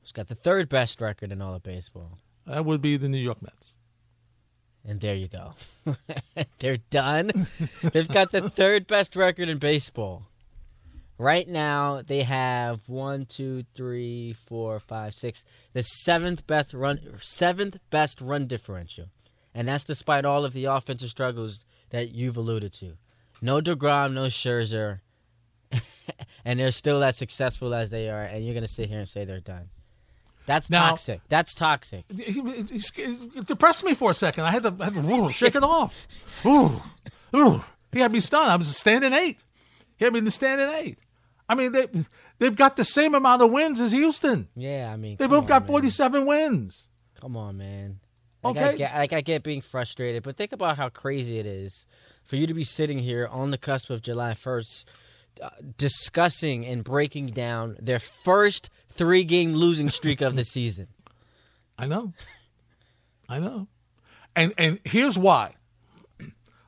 [0.00, 2.18] Who's got the third best record in all of baseball?
[2.46, 3.74] That would be the New York Mets.
[4.86, 5.54] And there you go.
[6.58, 7.30] They're done.
[7.82, 10.26] They've got the third best record in baseball.
[11.18, 15.44] Right now, they have one, two, three, four, five, six.
[15.74, 19.10] The seventh best run, seventh best run differential,
[19.54, 22.94] and that's despite all of the offensive struggles that you've alluded to.
[23.42, 25.00] No Degrom, no Scherzer,
[26.46, 28.22] and they're still as successful as they are.
[28.22, 29.68] And you're gonna sit here and say they're done.
[30.46, 31.20] That's Now- toxic.
[31.28, 32.04] That's toxic.
[32.14, 34.44] He, he- he depressed me for a second.
[34.44, 36.24] I had to, I had to ooh, shake it off.
[36.46, 36.80] Ooh,
[37.36, 37.64] ooh.
[37.92, 38.50] He had me stunned.
[38.50, 39.42] I was standing eight.
[39.96, 40.98] He had me in the standing eight.
[41.48, 41.88] I mean, they
[42.38, 44.48] they've got the same amount of wins as Houston.
[44.56, 45.68] Yeah, I mean, They both on, got man.
[45.68, 46.88] 47 wins.
[47.20, 47.98] Come on, man.
[48.42, 51.46] Like, I Okay, get, like I get being frustrated, but think about how crazy it
[51.46, 51.84] is
[52.24, 54.90] for you to be sitting here on the cusp of July 1st uh,
[55.40, 60.88] Uh, discussing and breaking down their first three game losing streak of the season.
[61.78, 62.12] I know.
[63.28, 63.68] I know.
[64.36, 65.54] And and here's why.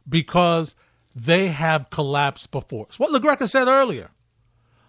[0.09, 0.75] Because
[1.15, 2.87] they have collapsed before.
[2.89, 4.11] It's what LaGreca said earlier.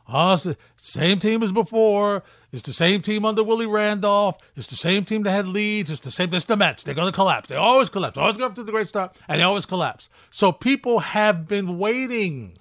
[0.08, 2.24] Ah, oh, it's the same team as before.
[2.52, 4.38] It's the same team under Willie Randolph.
[4.56, 5.90] It's the same team that had leads.
[5.90, 6.34] It's the same.
[6.34, 6.84] It's the Mets.
[6.84, 7.48] They're going to collapse.
[7.50, 8.18] They always collapse.
[8.18, 10.10] Always go up to the great start, and they always collapse.
[10.30, 12.58] So people have been waiting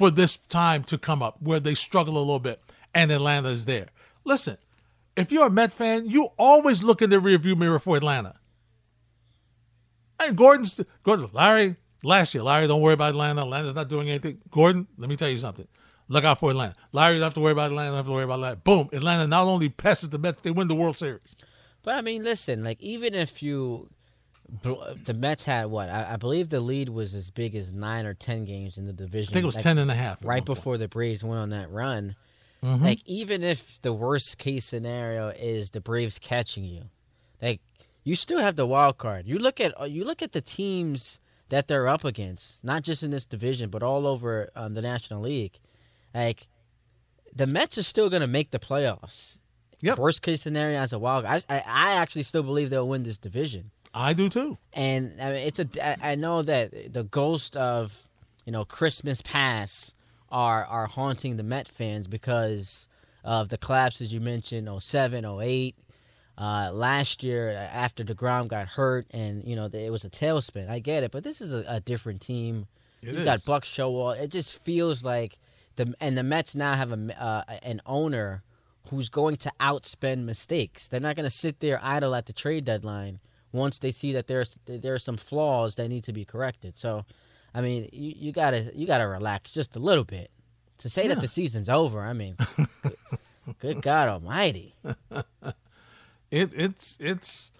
[0.00, 2.58] for this time to come up where they struggle a little bit,
[2.94, 3.88] and Atlanta is there.
[4.24, 4.56] Listen,
[5.14, 8.36] if you're a Met fan, you always look in the rearview mirror for Atlanta.
[10.18, 13.42] And Gordon's Gordon, Larry, last year, Larry, don't worry about Atlanta.
[13.42, 14.38] Atlanta's not doing anything.
[14.50, 15.68] Gordon, let me tell you something.
[16.08, 16.76] Look out for Atlanta.
[16.92, 17.90] Larry, don't have to worry about Atlanta.
[17.90, 18.56] Don't have to worry about Atlanta.
[18.56, 18.88] Boom.
[18.94, 21.36] Atlanta not only passes the Mets, they win the World Series.
[21.82, 23.90] But I mean, listen, like even if you,
[24.62, 28.14] the Mets had what I, I believe the lead was as big as nine or
[28.14, 29.32] ten games in the division.
[29.32, 30.18] I think it was like, 10 and a half.
[30.22, 30.46] right one point.
[30.46, 32.16] before the Braves went on that run.
[32.62, 32.84] Mm-hmm.
[32.84, 36.84] Like even if the worst case scenario is the Braves catching you,
[37.40, 37.60] like
[38.04, 39.26] you still have the wild card.
[39.26, 43.10] You look at you look at the teams that they're up against, not just in
[43.10, 45.58] this division, but all over um, the National League.
[46.14, 46.48] Like
[47.34, 49.38] the Mets are still going to make the playoffs.
[49.82, 49.98] Yep.
[49.98, 53.70] Worst case scenario as a wild, I I actually still believe they'll win this division.
[53.94, 54.58] I do too.
[54.72, 55.68] And I mean, it's a.
[55.82, 58.08] I- I know that the ghost of
[58.44, 59.94] you know Christmas past
[60.30, 62.86] are are haunting the Met fans because
[63.24, 65.74] of the collapses you mentioned, 07, 08.
[66.38, 70.70] Uh, last year, after Degrom got hurt, and you know it was a tailspin.
[70.70, 72.66] I get it, but this is a, a different team.
[73.02, 73.44] It You've got.
[73.44, 74.20] Buck Showalter.
[74.20, 75.38] It just feels like
[75.76, 78.42] the and the Mets now have a uh, an owner
[78.88, 80.88] who's going to outspend mistakes.
[80.88, 83.20] They're not going to sit there idle at the trade deadline
[83.52, 86.76] once they see that there's there are some flaws that need to be corrected.
[86.78, 87.04] So,
[87.54, 90.30] I mean, you, you gotta you gotta relax just a little bit.
[90.78, 92.36] To say that the season's over, I mean,
[92.82, 92.96] good,
[93.58, 94.74] good God Almighty!
[96.30, 97.52] It it's it's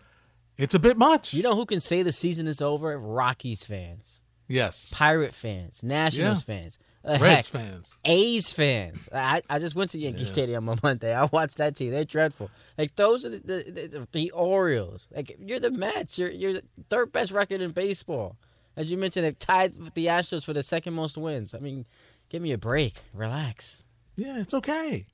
[0.56, 1.34] it's a bit much.
[1.34, 2.96] You know who can say the season is over?
[2.98, 4.90] Rockies fans, yes.
[4.92, 6.54] Pirate fans, Nationals Yeah.
[6.54, 7.90] fans, uh, heck, Reds fans.
[8.04, 9.08] A's fans.
[9.14, 11.14] I, I just went to Yankee Stadium on Monday.
[11.14, 11.90] I watched that team.
[11.92, 12.50] They're dreadful.
[12.76, 15.08] Like those are the the, the, the Orioles.
[15.14, 16.18] Like you're the Mets.
[16.18, 18.36] You're you're the third best record in baseball.
[18.76, 21.54] As you mentioned, they've tied with the Astros for the second most wins.
[21.54, 21.86] I mean,
[22.28, 22.94] give me a break.
[23.14, 23.82] Relax.
[24.16, 25.06] Yeah, it's okay.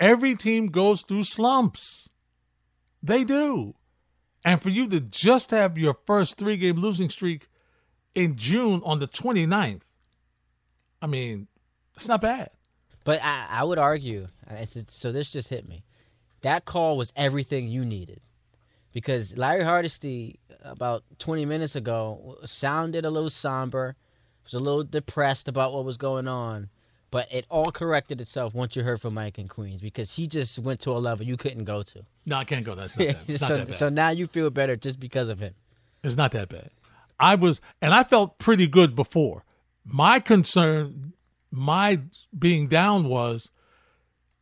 [0.00, 2.08] Every team goes through slumps.
[3.02, 3.74] They do.
[4.44, 7.48] And for you to just have your first three game losing streak
[8.14, 9.82] in June on the 29th,
[11.02, 11.48] I mean,
[11.96, 12.50] it's not bad.
[13.04, 14.28] But I, I would argue.
[14.48, 15.84] I said, so this just hit me.
[16.42, 18.20] That call was everything you needed
[18.92, 23.96] because Larry Hardesty uh, about 20 minutes ago sounded a little somber,
[24.44, 26.68] was a little depressed about what was going on,
[27.10, 30.58] but it all corrected itself once you heard from Mike and Queens because he just
[30.58, 32.02] went to a level you couldn't go to.
[32.26, 32.74] No, I can't go.
[32.74, 33.28] That's not, that.
[33.28, 33.76] Not so, that bad.
[33.76, 35.54] so now you feel better just because of him.
[36.02, 36.70] It's not that bad.
[37.18, 39.44] I was, and I felt pretty good before.
[39.84, 41.12] My concern,
[41.50, 42.00] my
[42.36, 43.50] being down was,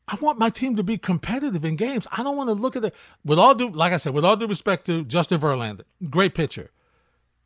[0.08, 2.06] I want my team to be competitive in games.
[2.10, 4.36] I don't want to look at it with all due, like I said, with all
[4.36, 6.70] due respect to Justin Verlander, great pitcher.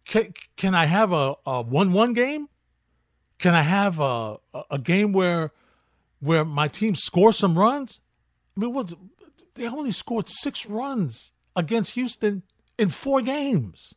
[0.06, 2.48] Can, can I have a, a one-one game?
[3.38, 4.36] Can I have a,
[4.70, 5.52] a game where
[6.20, 8.00] where my team scores some runs?
[8.56, 8.92] I mean, what
[9.54, 12.42] they only scored six runs against Houston
[12.78, 13.94] in four games.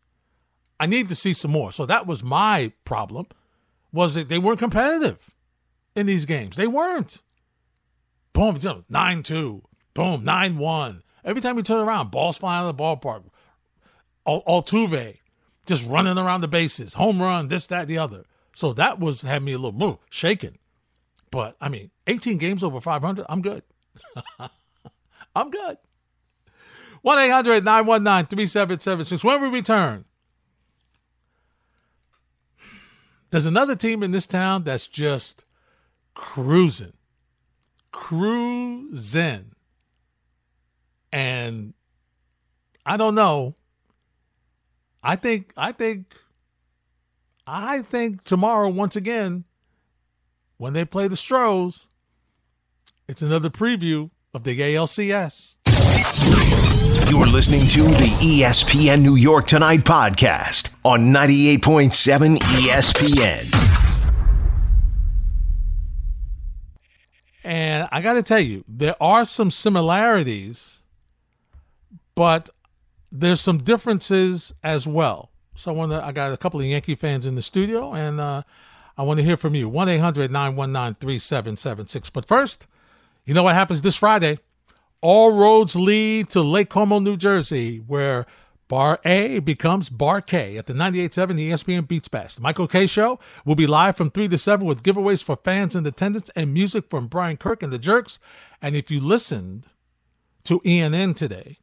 [0.80, 1.72] I need to see some more.
[1.72, 3.28] So that was my problem.
[3.92, 5.34] Was that they weren't competitive
[5.96, 6.56] in these games?
[6.56, 7.22] They weren't.
[8.34, 8.58] Boom,
[8.90, 9.64] nine two.
[9.94, 11.04] Boom, nine one.
[11.26, 13.24] Every time you turn around, balls flying out of the ballpark.
[14.26, 15.18] Altuve
[15.66, 18.26] just running around the bases, home run, this, that, the other.
[18.56, 20.58] So that was had me a little boo, shaken.
[21.32, 23.64] But I mean, 18 games over 500, I'm good.
[25.36, 25.78] I'm good.
[27.02, 29.24] 1 800 919 3776.
[29.24, 30.06] When we return,
[33.32, 35.46] there's another team in this town that's just
[36.14, 36.94] cruising.
[37.92, 39.52] Cruising.
[41.12, 41.74] And
[42.86, 43.56] I don't know.
[45.02, 46.14] I think, I think,
[47.48, 49.46] I think tomorrow, once again,
[50.58, 51.88] when they play the Stros,
[53.08, 55.56] it's another preview of the ALCS.
[57.10, 63.70] You're listening to the ESPN New York Tonight podcast on 98.7 ESPN.
[67.44, 70.80] And I got to tell you, there are some similarities,
[72.16, 72.50] but
[73.12, 75.32] there's some differences as well.
[75.56, 78.44] So I want I got a couple of Yankee fans in the studio, and uh,
[78.98, 79.68] I want to hear from you.
[79.68, 82.10] 1 800 919 3776.
[82.12, 82.68] But first,
[83.26, 84.40] you know what happens this Friday?
[85.02, 88.26] All roads lead to Lake Como, New Jersey, where
[88.70, 92.36] Bar A becomes Bar K at the 98.7 ESPN Beach Bash.
[92.36, 95.76] The Michael Kay Show will be live from 3 to 7 with giveaways for fans
[95.76, 98.20] in attendance and music from Brian Kirk and the Jerks.
[98.62, 99.66] And if you listened
[100.44, 101.58] to ENN today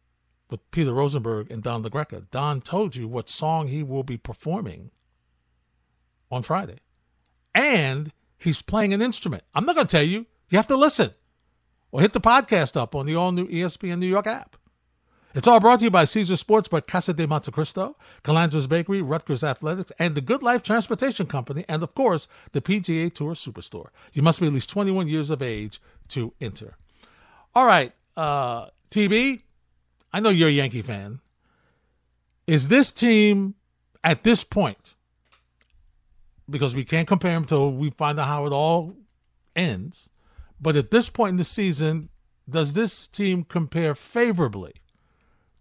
[0.50, 4.90] with Peter Rosenberg and Don LaGreca, Don told you what song he will be performing
[6.28, 6.80] on Friday.
[7.54, 9.44] And he's playing an instrument.
[9.54, 10.26] I'm not going to tell you.
[10.50, 11.10] You have to listen
[11.92, 14.56] or hit the podcast up on the all new ESPN New York app.
[15.36, 19.02] It's all brought to you by Caesar Sports, by Casa de Monte Cristo, Calandra's Bakery,
[19.02, 23.88] Rutgers Athletics, and the Good Life Transportation Company, and of course, the PGA Tour Superstore.
[24.14, 26.78] You must be at least 21 years of age to enter.
[27.54, 29.42] All right, uh, TB,
[30.10, 31.20] I know you're a Yankee fan.
[32.46, 33.56] Is this team
[34.02, 34.94] at this point,
[36.48, 38.96] because we can't compare them until we find out how it all
[39.54, 40.08] ends,
[40.58, 42.08] but at this point in the season,
[42.48, 44.76] does this team compare favorably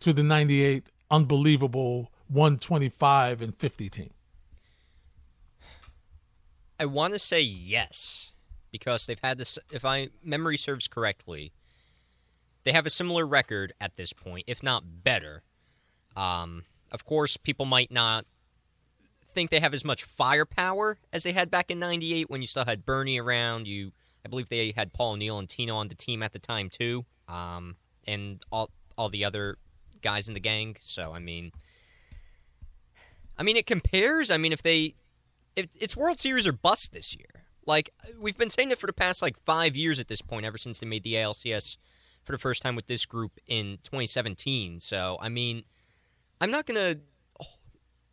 [0.02, 4.10] to the 98 unbelievable 125 and 50 team?
[6.80, 8.32] I want to say yes
[8.72, 11.54] because they've had this if I memory serves correctly,
[12.64, 15.44] they have a similar record at this point, if not better.
[16.18, 18.26] Um, of course, people might not
[19.24, 22.66] think they have as much firepower as they had back in 98 when you still
[22.66, 23.92] had Bernie around, you
[24.26, 27.06] I believe they had Paul O'Neill and Tino on the team at the time too,
[27.28, 27.76] um,
[28.08, 29.58] and all all the other
[30.06, 30.78] guys in the gang.
[30.80, 31.52] So I mean,
[33.38, 34.32] I mean it compares.
[34.32, 34.96] I mean if they,
[35.56, 37.44] if it's World Series or bust this year.
[37.68, 37.90] Like
[38.20, 40.80] we've been saying it for the past like five years at this point, ever since
[40.80, 41.78] they made the ALCS
[42.22, 44.80] for the first time with this group in 2017.
[44.80, 45.64] So I mean,
[46.40, 46.98] I'm not gonna,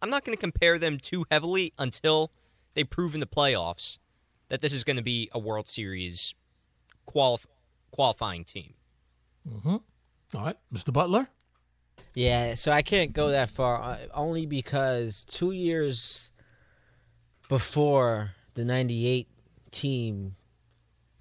[0.00, 2.32] I'm not gonna compare them too heavily until
[2.74, 3.98] they prove in the playoffs
[4.48, 6.34] that this is going to be a World Series
[7.08, 7.46] qualif-
[7.90, 8.74] qualifying team.
[9.48, 9.76] Mm-hmm.
[10.36, 10.92] All right, Mr.
[10.92, 11.28] Butler.
[12.14, 16.30] Yeah, so I can't go that far uh, only because two years
[17.48, 19.28] before the '98
[19.70, 20.36] team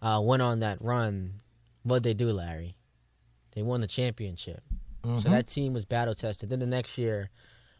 [0.02, 1.42] uh, went on that run,
[1.84, 2.76] what they do, Larry?
[3.54, 4.62] They won the championship.
[5.04, 5.20] Mm-hmm.
[5.20, 6.50] So that team was battle tested.
[6.50, 7.30] Then the next year,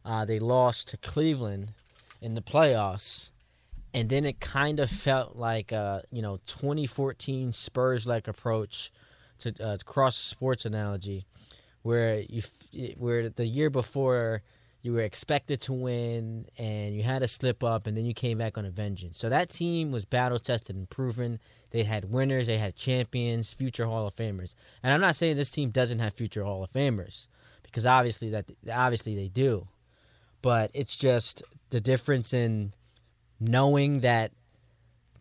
[0.06, 1.74] uh, they lost to Cleveland
[2.22, 3.32] in the playoffs
[3.94, 8.92] and then it kind of felt like a you know 2014 Spurs like approach
[9.40, 11.26] to uh, cross sports analogy,
[11.84, 12.42] where you
[12.98, 14.42] where the year before
[14.82, 18.40] you were expected to win and you had a slip up and then you came
[18.40, 19.20] back on a vengeance.
[19.20, 21.40] So that team was battle tested and proven.
[21.70, 24.56] They had winners, they had champions, future Hall of Famers.
[24.82, 27.28] And I'm not saying this team doesn't have future Hall of Famers
[27.62, 29.68] because obviously that obviously they do,
[30.42, 32.74] but it's just the difference in
[33.40, 34.32] knowing that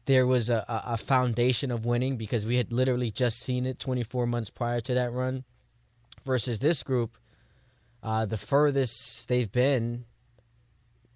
[0.07, 4.27] there was a, a foundation of winning because we had literally just seen it 24
[4.27, 5.45] months prior to that run
[6.25, 7.17] versus this group
[8.03, 10.05] uh, the furthest they've been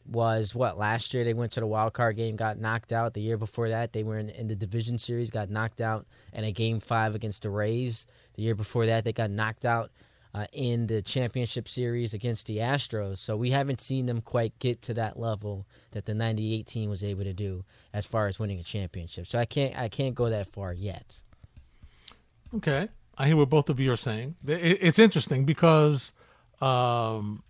[0.07, 3.14] was what last year they went to the wild card game, got knocked out.
[3.14, 6.44] The year before that, they were in, in the division series, got knocked out in
[6.44, 8.07] a game five against the Rays.
[8.34, 9.90] The year before that, they got knocked out
[10.34, 13.16] uh, in the championship series against the Astros.
[13.18, 17.02] So we haven't seen them quite get to that level that the '98 team was
[17.02, 19.26] able to do as far as winning a championship.
[19.26, 21.22] So I can't I can't go that far yet.
[22.55, 24.37] Okay, I hear what both of you are saying.
[24.47, 26.12] It's interesting because,
[26.61, 27.43] um,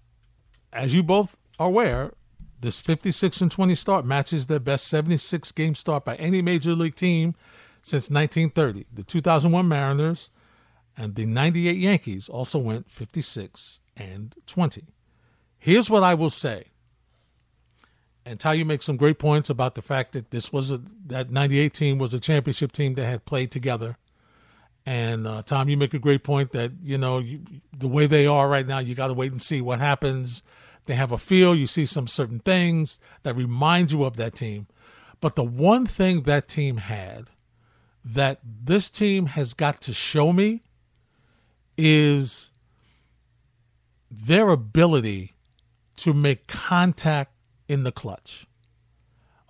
[0.72, 2.12] as you both are aware,
[2.60, 6.94] this 56 and 20 start matches the best 76 game start by any major league
[6.94, 7.34] team
[7.82, 8.86] since 1930.
[8.92, 10.30] The 2001 Mariners
[10.96, 14.84] and the 98 Yankees also went 56 and 20.
[15.58, 16.66] Here's what I will say.
[18.26, 21.30] And Ty, you make some great points about the fact that this was a that
[21.30, 23.98] 98 team was a championship team that had played together.
[24.86, 27.40] And uh, Tom, you make a great point that you know you,
[27.76, 30.42] the way they are right now, you got to wait and see what happens
[30.86, 31.54] they have a feel.
[31.54, 34.66] You see some certain things that remind you of that team.
[35.20, 37.30] But the one thing that team had
[38.04, 40.62] that this team has got to show me
[41.78, 42.52] is
[44.10, 45.32] their ability
[45.96, 47.32] to make contact
[47.68, 48.46] in the clutch.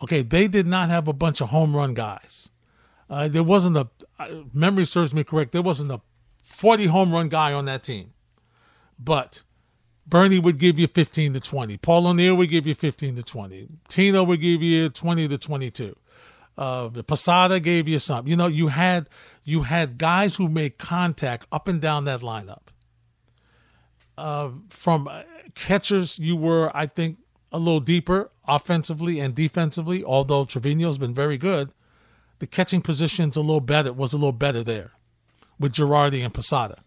[0.03, 2.49] Okay, they did not have a bunch of home run guys.
[3.11, 3.89] Uh, there wasn't a,
[4.53, 6.01] memory serves me correct, there wasn't a
[6.43, 8.13] 40 home run guy on that team.
[8.99, 9.43] But
[10.07, 11.77] Bernie would give you 15 to 20.
[11.79, 13.69] Paul O'Neill would give you 15 to 20.
[13.89, 15.97] Tino would give you 20 to 22.
[16.57, 18.29] Uh, Posada gave you some.
[18.29, 19.09] You know, you had
[19.43, 22.69] you had guys who made contact up and down that lineup.
[24.17, 25.09] Uh, from
[25.57, 27.19] catchers, you were, I think,
[27.51, 30.05] a little deeper offensively and defensively.
[30.05, 31.73] Although Trevino's been very good,
[32.39, 33.93] the catching position's a little better.
[33.93, 34.93] Was a little better there
[35.59, 36.83] with Girardi and Posada.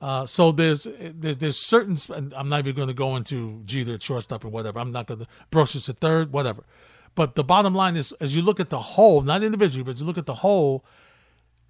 [0.00, 1.96] Uh, so there's, there's there's certain.
[2.36, 4.80] I'm not even going to go into Jeter shortstop and whatever.
[4.80, 6.64] I'm not going to Brosius at third, whatever.
[7.14, 10.06] But the bottom line is, as you look at the whole, not individually, but you
[10.06, 10.84] look at the whole,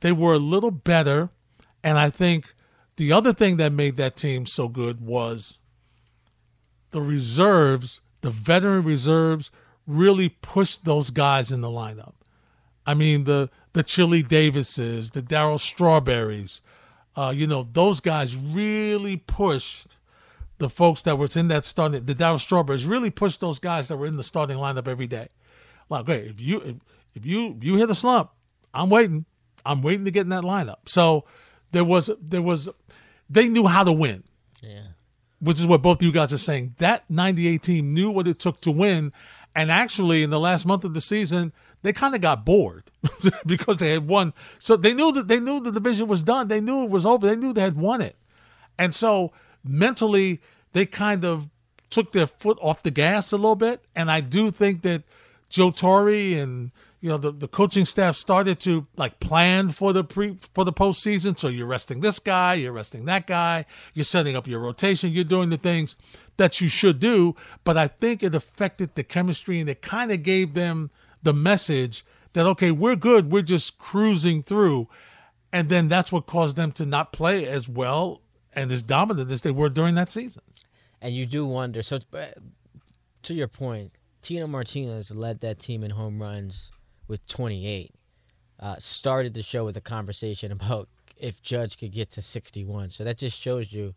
[0.00, 1.30] they were a little better.
[1.82, 2.54] And I think
[2.96, 5.58] the other thing that made that team so good was
[6.92, 9.50] the reserves, the veteran reserves,
[9.86, 12.14] really pushed those guys in the lineup.
[12.86, 16.60] I mean the the Chili Davises, the Darryl Strawberries,
[17.16, 19.98] uh, you know, those guys really pushed
[20.58, 23.96] the folks that were in that starting, the Darryl Strawberries really pushed those guys that
[23.96, 25.28] were in the starting lineup every day.
[25.88, 26.76] Like, hey, if you if,
[27.14, 28.30] if you if you hit a slump,
[28.72, 29.24] I'm waiting.
[29.64, 30.88] I'm waiting to get in that lineup.
[30.88, 31.24] So
[31.72, 32.68] there was there was
[33.28, 34.24] they knew how to win.
[34.62, 34.86] Yeah.
[35.40, 36.74] Which is what both of you guys are saying.
[36.78, 39.12] That 98 team knew what it took to win.
[39.54, 41.52] And actually, in the last month of the season,
[41.82, 42.84] they kind of got bored
[43.46, 44.32] because they had won.
[44.58, 46.48] So they knew that they knew the division was done.
[46.48, 47.26] They knew it was over.
[47.26, 48.16] They knew they had won it.
[48.78, 49.32] And so
[49.64, 50.40] mentally,
[50.72, 51.48] they kind of
[51.90, 53.84] took their foot off the gas a little bit.
[53.94, 55.02] And I do think that
[55.48, 56.70] Joe Torre and
[57.00, 60.72] you know the, the coaching staff started to like plan for the pre for the
[60.72, 61.38] postseason.
[61.38, 65.24] So you're resting this guy, you're resting that guy, you're setting up your rotation, you're
[65.24, 65.96] doing the things
[66.36, 67.34] that you should do.
[67.64, 70.90] But I think it affected the chemistry and it kind of gave them
[71.22, 74.88] the message that okay, we're good, we're just cruising through,
[75.52, 79.42] and then that's what caused them to not play as well and as dominant as
[79.42, 80.42] they were during that season.
[81.00, 81.82] And you do wonder.
[81.82, 81.98] So,
[83.22, 86.70] to your point, Tino Martinez led that team in home runs
[87.08, 87.94] with 28.
[88.60, 92.90] Uh, started the show with a conversation about if Judge could get to 61.
[92.90, 93.94] So that just shows you,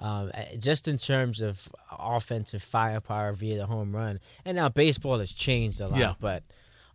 [0.00, 4.18] um, just in terms of offensive firepower via the home run.
[4.44, 6.14] And now baseball has changed a lot, yeah.
[6.18, 6.42] but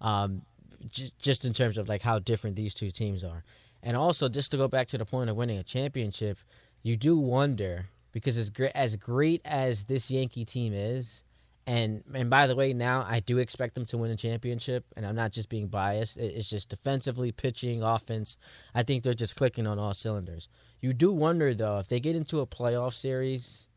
[0.01, 0.41] um,
[0.89, 3.43] j- just in terms of like how different these two teams are.
[3.83, 6.39] And also, just to go back to the point of winning a championship,
[6.81, 11.23] you do wonder because as great as great as this Yankee team is,
[11.67, 15.05] and and by the way, now I do expect them to win a championship, and
[15.05, 16.17] I'm not just being biased.
[16.17, 18.37] It's just defensively, pitching, offense.
[18.73, 20.49] I think they're just clicking on all cylinders.
[20.81, 23.67] You do wonder though if they get into a playoff series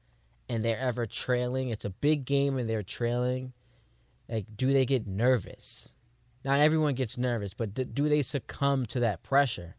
[0.49, 1.69] and they're ever trailing.
[1.69, 3.53] It's a big game and they're trailing.
[4.29, 5.95] Like, do they get nervous?
[6.45, 9.77] Not everyone gets nervous, but do they succumb to that pressure?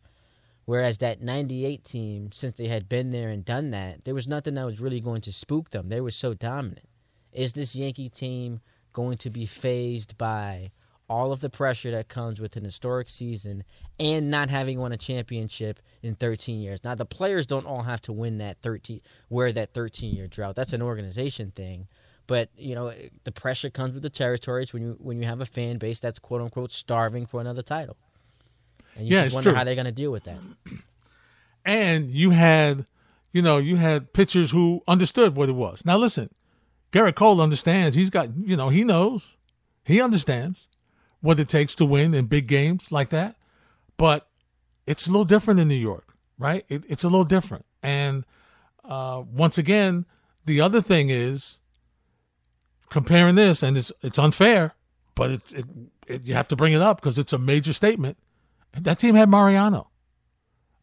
[0.65, 4.53] Whereas that 98 team, since they had been there and done that, there was nothing
[4.55, 5.89] that was really going to spook them.
[5.89, 6.87] They were so dominant.
[7.31, 8.59] Is this Yankee team
[8.93, 10.71] going to be phased by
[11.09, 13.63] all of the pressure that comes with an historic season
[13.99, 16.83] and not having won a championship in 13 years.
[16.83, 20.55] Now the players don't all have to win that 13 wear that 13 year drought.
[20.55, 21.87] That's an organization thing.
[22.27, 22.93] But you know
[23.23, 26.19] the pressure comes with the territories when you when you have a fan base that's
[26.19, 27.97] quote unquote starving for another title,
[28.95, 29.57] and you Yeah, just wonder true.
[29.57, 30.37] how they're going to deal with that.
[31.65, 32.85] and you had,
[33.33, 35.83] you know, you had pitchers who understood what it was.
[35.85, 36.29] Now listen,
[36.91, 37.95] Gerrit Cole understands.
[37.95, 39.35] He's got, you know, he knows,
[39.83, 40.67] he understands
[41.21, 43.35] what it takes to win in big games like that.
[43.97, 44.27] But
[44.85, 46.65] it's a little different in New York, right?
[46.69, 47.65] It, it's a little different.
[47.83, 48.25] And
[48.83, 50.05] uh, once again,
[50.45, 51.59] the other thing is
[52.89, 54.73] comparing this, and it's it's unfair,
[55.15, 55.65] but it's it,
[56.07, 58.17] it you have to bring it up because it's a major statement.
[58.73, 59.89] That team had Mariano.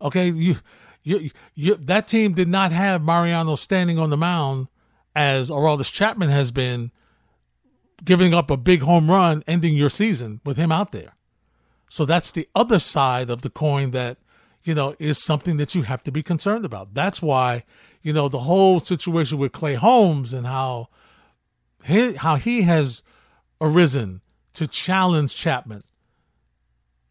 [0.00, 0.56] Okay, you,
[1.02, 4.68] you, you, that team did not have Mariano standing on the mound
[5.14, 6.90] as Aroldis Chapman has been,
[8.04, 11.14] giving up a big home run, ending your season with him out there.
[11.88, 14.18] So that's the other side of the coin that,
[14.64, 16.94] you know, is something that you have to be concerned about.
[16.94, 17.64] That's why,
[18.02, 20.88] you know, the whole situation with Clay Holmes and how
[21.84, 23.02] he, how he has
[23.60, 24.20] arisen
[24.54, 25.84] to challenge Chapman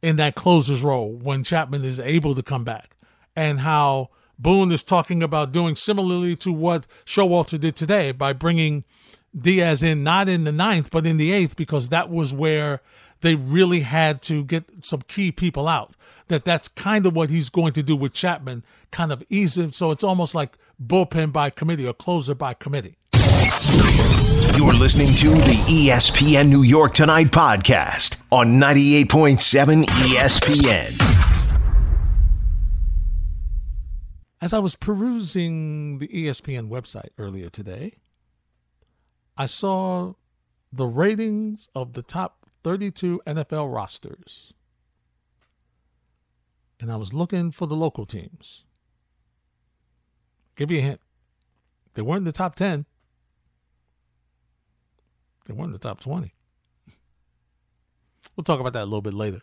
[0.01, 2.95] in that closer's role when Chapman is able to come back,
[3.35, 8.83] and how Boone is talking about doing similarly to what Showalter did today by bringing
[9.37, 12.81] Diaz in not in the ninth but in the eighth because that was where
[13.21, 15.95] they really had to get some key people out.
[16.27, 19.73] That that's kind of what he's going to do with Chapman, kind of ease him.
[19.73, 22.97] So it's almost like bullpen by committee or closer by committee.
[24.55, 31.01] You're listening to the ESPN New York Tonight podcast on 98.7 ESPN.
[34.41, 37.95] As I was perusing the ESPN website earlier today,
[39.37, 40.13] I saw
[40.71, 44.53] the ratings of the top 32 NFL rosters.
[46.79, 48.63] And I was looking for the local teams.
[50.55, 50.99] Give you a hint.
[51.93, 52.85] They weren't in the top 10.
[55.45, 56.33] They weren't in the top 20.
[58.35, 59.41] We'll talk about that a little bit later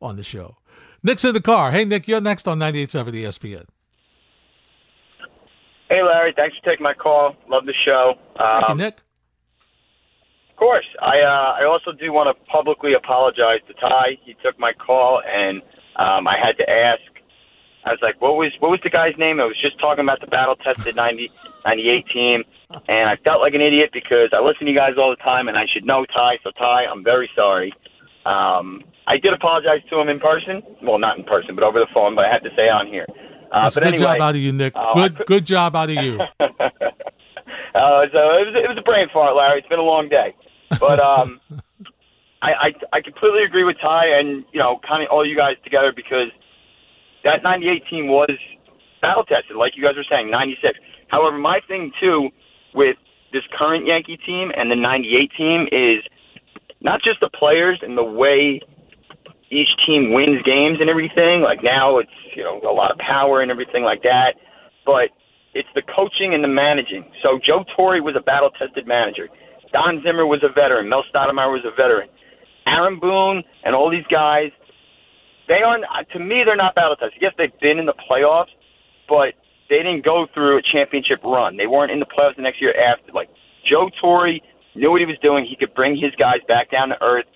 [0.00, 0.56] on the show.
[1.02, 1.70] Nick's in the car.
[1.70, 3.66] Hey, Nick, you're next on 98.7 ESPN.
[5.88, 6.32] Hey, Larry.
[6.36, 7.36] Thanks for taking my call.
[7.48, 8.14] Love the show.
[8.38, 8.98] Thank you, Um, Nick.
[10.52, 10.86] Of course.
[11.00, 14.18] I uh, I also do want to publicly apologize to Ty.
[14.22, 15.60] He took my call, and
[15.96, 17.00] um, I had to ask.
[17.84, 20.20] I was like, "What was what was the guy's name?" I was just talking about
[20.20, 21.32] the battle tested 90,
[21.64, 22.44] 98 team,
[22.86, 25.48] and I felt like an idiot because I listen to you guys all the time,
[25.48, 26.38] and I should know Ty.
[26.44, 27.72] So Ty, I'm very sorry.
[28.24, 30.62] Um, I did apologize to him in person.
[30.82, 32.14] Well, not in person, but over the phone.
[32.14, 33.06] But I had to say on here.
[33.50, 34.72] Uh, That's but good anyway, job out of you, Nick.
[34.76, 36.20] uh, good, good job out of you.
[37.74, 39.60] Uh, so it was, it was a brain fart, Larry.
[39.60, 40.34] It's been a long day,
[40.78, 41.40] but um,
[42.42, 45.56] I, I I completely agree with Ty and you know kind of all you guys
[45.64, 46.28] together because
[47.24, 48.30] that '98 team was
[49.00, 50.78] battle tested, like you guys were saying, '96.
[51.08, 52.28] However, my thing too
[52.74, 52.96] with
[53.32, 56.04] this current Yankee team and the '98 team is
[56.82, 58.60] not just the players and the way
[59.50, 61.42] each team wins games and everything.
[61.42, 64.34] Like now, it's you know a lot of power and everything like that,
[64.84, 65.10] but
[65.54, 67.04] it's the coaching and the managing.
[67.22, 69.28] So Joe Torre was a battle tested manager.
[69.72, 70.88] Don Zimmer was a veteran.
[70.88, 72.08] Mel Stottlemyre was a veteran.
[72.66, 74.50] Aaron Boone and all these guys,
[75.48, 75.84] they aren't.
[75.84, 77.18] Uh, to me, they're not battle tested.
[77.20, 78.52] Yes, they've been in the playoffs,
[79.08, 79.34] but
[79.68, 81.56] they didn't go through a championship run.
[81.56, 83.12] They weren't in the playoffs the next year after.
[83.12, 83.28] Like
[83.68, 84.38] Joe Torre
[84.74, 85.44] knew what he was doing.
[85.48, 87.26] He could bring his guys back down to earth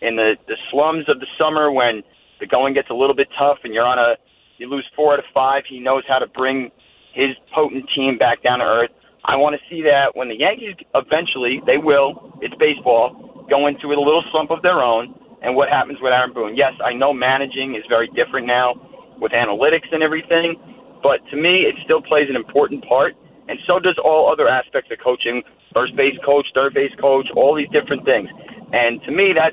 [0.00, 2.02] in the the slums of the summer when
[2.40, 4.16] the going gets a little bit tough and you're on a
[4.58, 5.64] you lose four out of five.
[5.68, 6.70] He knows how to bring
[7.16, 8.92] his potent team back down to earth.
[9.24, 12.36] I want to see that when the Yankees eventually they will.
[12.44, 13.48] It's baseball.
[13.48, 15.16] Go into a little slump of their own.
[15.42, 16.56] And what happens with Aaron Boone?
[16.56, 18.74] Yes, I know managing is very different now
[19.20, 20.56] with analytics and everything,
[21.02, 23.14] but to me, it still plays an important part.
[23.48, 25.42] And so does all other aspects of coaching:
[25.72, 28.28] first base coach, third base coach, all these different things.
[28.72, 29.52] And to me, that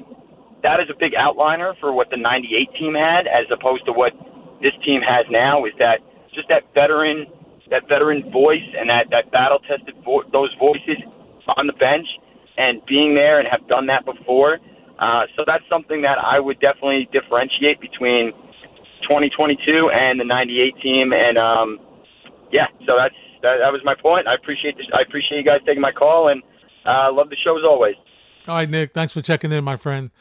[0.63, 4.13] that is a big outliner for what the '98 team had, as opposed to what
[4.61, 5.65] this team has now.
[5.65, 5.99] Is that
[6.33, 7.27] just that veteran
[7.69, 10.97] that veteran voice and that that battle tested vo- those voices
[11.57, 12.07] on the bench
[12.57, 14.59] and being there and have done that before.
[14.99, 18.31] Uh, so that's something that I would definitely differentiate between
[19.03, 21.13] 2022 and the 98 team.
[21.13, 21.79] And um,
[22.51, 24.27] yeah, so that's that, that was my point.
[24.27, 24.85] I appreciate this.
[24.93, 26.41] I appreciate you guys taking my call and
[26.85, 27.95] uh, love the show as always.
[28.47, 28.93] All right, Nick.
[28.93, 30.11] Thanks for checking in, my friend.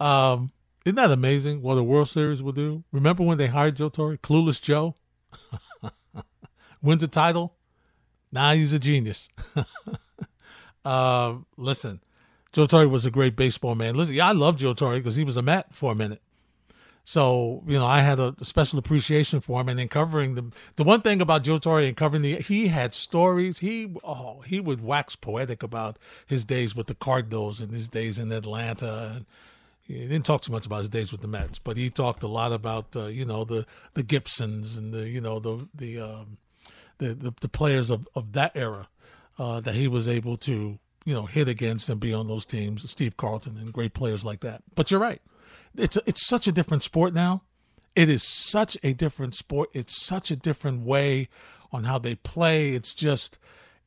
[0.00, 0.52] Um,
[0.84, 2.82] isn't that amazing what a World Series will do?
[2.90, 4.96] Remember when they hired Joe Torre, Clueless Joe,
[6.82, 7.54] wins a title.
[8.30, 9.28] Now he's a genius.
[10.84, 12.00] uh, listen,
[12.52, 13.94] Joe Torre was a great baseball man.
[13.94, 16.22] Listen, yeah, I love Joe Torre because he was a Met for a minute.
[17.04, 20.44] So you know, I had a, special appreciation for him, and then covering the
[20.76, 23.58] the one thing about Joe Torre and covering the he had stories.
[23.58, 28.18] He oh he would wax poetic about his days with the Cardinals and his days
[28.18, 29.14] in Atlanta.
[29.16, 29.26] And
[29.80, 32.28] he didn't talk too much about his days with the Mets, but he talked a
[32.28, 36.38] lot about uh, you know the the Gibsons and the you know the the um,
[37.02, 38.88] the, the, the players of of that era
[39.38, 42.88] uh, that he was able to you know hit against and be on those teams,
[42.90, 44.62] Steve Carlton and great players like that.
[44.74, 45.20] But you're right
[45.76, 47.42] it's it's such a different sport now.
[47.94, 49.70] It is such a different sport.
[49.72, 51.28] It's such a different way
[51.70, 52.70] on how they play.
[52.70, 53.38] It's just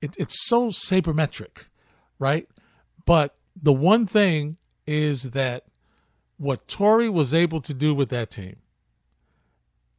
[0.02, 1.66] it, it's so sabermetric,
[2.20, 2.48] right?
[3.06, 5.66] But the one thing is that
[6.38, 8.58] what Torre was able to do with that team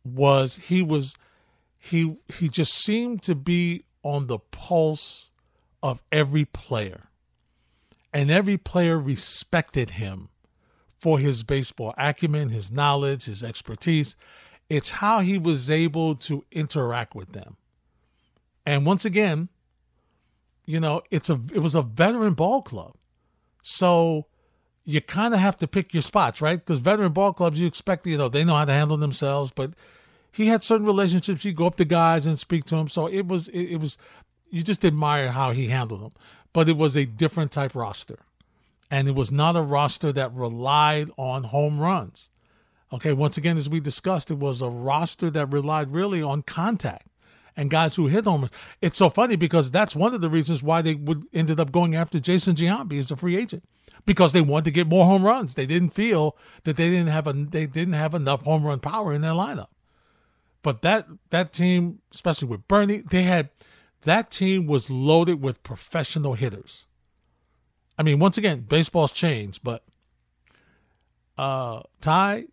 [0.04, 1.16] was he was
[1.86, 5.30] he he just seemed to be on the pulse
[5.82, 7.08] of every player.
[8.12, 10.30] And every player respected him
[10.96, 14.16] for his baseball acumen, his knowledge, his expertise.
[14.68, 17.56] It's how he was able to interact with them.
[18.64, 19.48] And once again,
[20.64, 22.96] you know, it's a it was a veteran ball club.
[23.62, 24.26] So
[24.84, 26.58] you kind of have to pick your spots, right?
[26.58, 29.74] Because veteran ball clubs, you expect, you know, they know how to handle themselves, but
[30.36, 31.42] he had certain relationships.
[31.42, 32.88] He'd go up to guys and speak to them.
[32.88, 33.96] So it was, it, it was,
[34.50, 36.12] you just admire how he handled them.
[36.52, 38.18] But it was a different type roster
[38.90, 42.28] and it was not a roster that relied on home runs.
[42.92, 47.08] Okay, once again, as we discussed, it was a roster that relied really on contact
[47.56, 48.42] and guys who hit home.
[48.42, 48.52] Runs.
[48.82, 51.96] It's so funny because that's one of the reasons why they would ended up going
[51.96, 53.64] after Jason Giambi as a free agent
[54.04, 55.54] because they wanted to get more home runs.
[55.54, 59.12] They didn't feel that they didn't have a they didn't have enough home run power
[59.12, 59.68] in their lineup.
[60.66, 63.50] But that that team, especially with Bernie, they had
[64.02, 66.86] that team was loaded with professional hitters.
[67.96, 69.84] I mean, once again, baseball's changed, but
[71.38, 72.46] uh, Ty,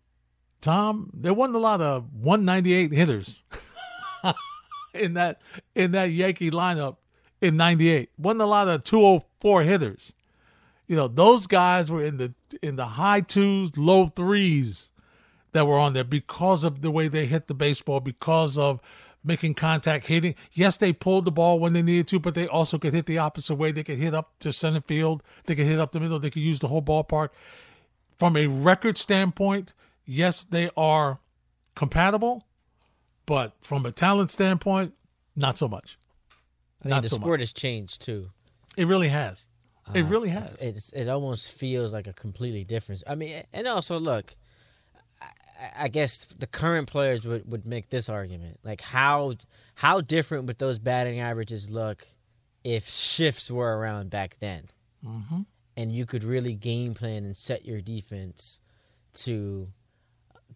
[0.60, 3.42] Tom, there wasn't a lot of 198 hitters
[4.94, 5.42] in that
[5.74, 6.98] in that Yankee lineup
[7.40, 8.10] in '98.
[8.16, 10.12] wasn't a lot of 204 hitters.
[10.86, 14.92] You know, those guys were in the in the high twos, low threes
[15.54, 18.80] that were on there because of the way they hit the baseball, because of
[19.24, 20.34] making contact, hitting.
[20.52, 23.18] Yes, they pulled the ball when they needed to, but they also could hit the
[23.18, 23.72] opposite way.
[23.72, 25.22] They could hit up to center field.
[25.46, 26.18] They could hit up the middle.
[26.18, 27.30] They could use the whole ballpark.
[28.18, 29.74] From a record standpoint,
[30.04, 31.20] yes, they are
[31.76, 32.44] compatible,
[33.24, 34.92] but from a talent standpoint,
[35.36, 35.96] not so much.
[36.82, 37.40] I mean, not the so sport much.
[37.40, 38.30] has changed too.
[38.76, 39.46] It really has.
[39.94, 40.56] It uh, really has.
[40.56, 43.02] It's, it almost feels like a completely different.
[43.06, 44.34] I mean, and also look,
[45.76, 48.60] I guess the current players would, would make this argument.
[48.64, 49.34] Like how
[49.74, 52.06] how different would those batting averages look
[52.62, 54.64] if shifts were around back then?
[55.04, 55.42] Mm-hmm.
[55.76, 58.60] And you could really game plan and set your defense
[59.14, 59.68] to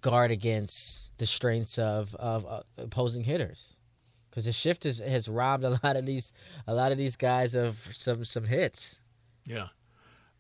[0.00, 3.76] guard against the strengths of, of uh, opposing hitters.
[4.30, 6.32] Because the shift has, has robbed a lot of these
[6.66, 9.02] a lot of these guys of some some hits.
[9.46, 9.68] Yeah.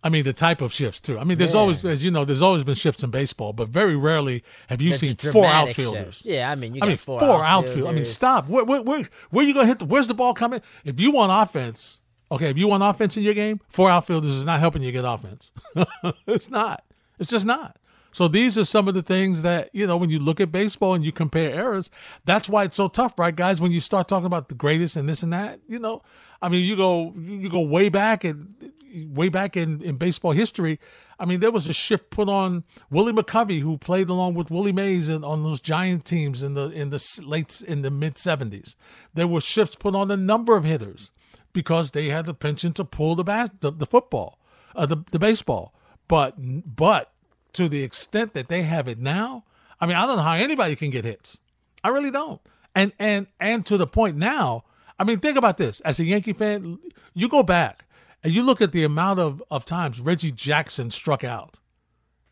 [0.02, 1.18] I mean, the type of shifts too.
[1.18, 1.60] I mean, there's yeah.
[1.60, 4.90] always, as you know, there's always been shifts in baseball, but very rarely have you
[4.90, 6.22] That's seen four outfielders.
[6.24, 7.86] Yeah, I mean, I mean, four, four outfielders.
[7.86, 8.48] I mean, stop.
[8.48, 9.80] Where, where, where, where you gonna hit?
[9.80, 10.62] The, where's the ball coming?
[10.84, 14.44] If you want offense, okay, if you want offense in your game, four outfielders is
[14.44, 15.50] not helping you get offense.
[16.28, 16.84] it's not.
[17.18, 17.76] It's just not.
[18.12, 20.94] So these are some of the things that you know when you look at baseball
[20.94, 21.90] and you compare eras.
[22.24, 23.60] That's why it's so tough, right, guys?
[23.60, 26.02] When you start talking about the greatest and this and that, you know,
[26.40, 28.72] I mean, you go you go way back and
[29.08, 30.78] way back in, in baseball history,
[31.18, 34.72] I mean, there was a shift put on Willie McCovey, who played along with Willie
[34.72, 38.76] Mays on those Giant teams in the in the late in the mid '70s.
[39.14, 41.10] There were shifts put on a number of hitters
[41.52, 44.38] because they had the penchant to pull the bat, the, the football,
[44.76, 45.74] uh, the the baseball.
[46.06, 47.12] But but
[47.54, 49.44] to the extent that they have it now,
[49.80, 51.38] I mean, I don't know how anybody can get hits.
[51.82, 52.40] I really don't.
[52.74, 54.64] And and and to the point now,
[54.98, 55.80] I mean, think about this.
[55.80, 56.78] As a Yankee fan,
[57.14, 57.84] you go back
[58.22, 61.58] and you look at the amount of, of times Reggie Jackson struck out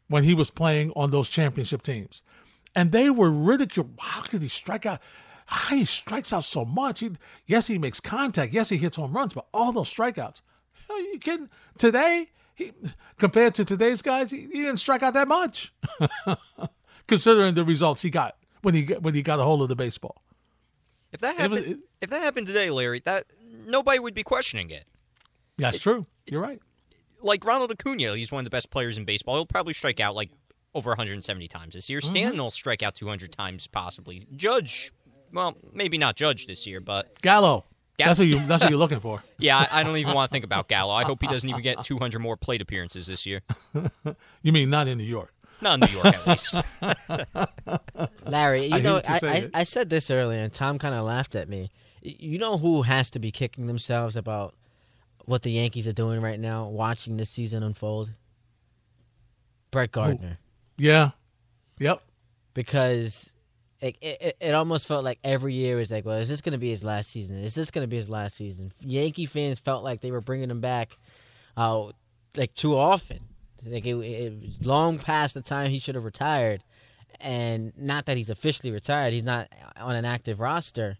[0.09, 2.23] when he was playing on those championship teams.
[2.75, 3.95] And they were ridiculed.
[3.99, 5.01] How could he strike out?
[5.47, 7.01] How he strikes out so much.
[7.01, 7.11] He,
[7.47, 8.53] yes, he makes contact.
[8.53, 10.43] Yes, he hits home runs, but all those strikeouts.
[10.91, 11.49] Are you kidding?
[11.79, 12.73] Today, he,
[13.19, 15.73] compared to today's guys, he, he didn't strike out that much,
[17.07, 20.23] considering the results he got when he when he got a hold of the baseball.
[21.13, 23.25] If that happened, was, it, if that happened today, Larry, that
[23.67, 24.85] nobody would be questioning it.
[25.59, 26.07] That's true.
[26.31, 26.61] You're right.
[27.23, 29.37] Like Ronald Acuna, he's one of the best players in baseball.
[29.37, 30.31] He'll probably strike out like
[30.75, 32.01] over 170 times this year.
[32.01, 32.09] Mm-hmm.
[32.09, 34.23] Stanton will strike out 200 times possibly.
[34.37, 34.93] Judge,
[35.33, 37.65] well, maybe not Judge this year, but Gallo.
[37.99, 38.47] Ga- That's what you.
[38.47, 39.25] That's what you're looking for.
[39.39, 40.93] yeah, I, I don't even want to think about Gallo.
[40.93, 43.41] I hope he doesn't even get 200 more plate appearances this year.
[44.43, 45.33] You mean not in New York?
[45.63, 46.57] Not in New York, at least.
[48.25, 49.51] Larry, you I know, I, I.
[49.55, 51.71] I said this earlier, and Tom kind of laughed at me.
[52.03, 54.55] You know who has to be kicking themselves about
[55.27, 58.11] what the Yankees are doing right now, watching this season unfold?
[59.71, 60.39] Brett Gardner.
[60.79, 61.11] Yeah.
[61.79, 62.01] Yep.
[62.55, 63.35] because
[63.81, 66.59] it, it, it almost felt like every year was like, well, is this going to
[66.59, 67.37] be his last season?
[67.37, 68.73] Is this going to be his last season?
[68.81, 70.97] Yankee fans felt like they were bringing him back,
[71.57, 71.89] uh,
[72.37, 73.21] like too often.
[73.67, 76.63] Like it, it was long past the time he should have retired,
[77.21, 79.13] and not that he's officially retired.
[79.13, 80.97] He's not on an active roster.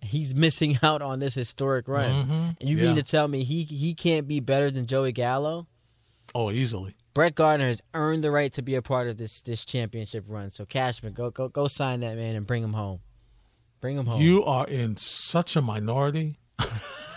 [0.00, 2.10] He's missing out on this historic run.
[2.26, 2.56] Mhm.
[2.60, 2.82] And you Yeah.
[2.86, 5.66] mean to tell me he he can't be better than Joey Gallo?
[6.34, 6.94] Oh, easily.
[7.14, 10.50] Brett Gardner has earned the right to be a part of this this championship run.
[10.50, 13.00] So Cashman, go go go sign that man and bring him home.
[13.80, 14.20] Bring him home.
[14.22, 16.38] You are in such a minority.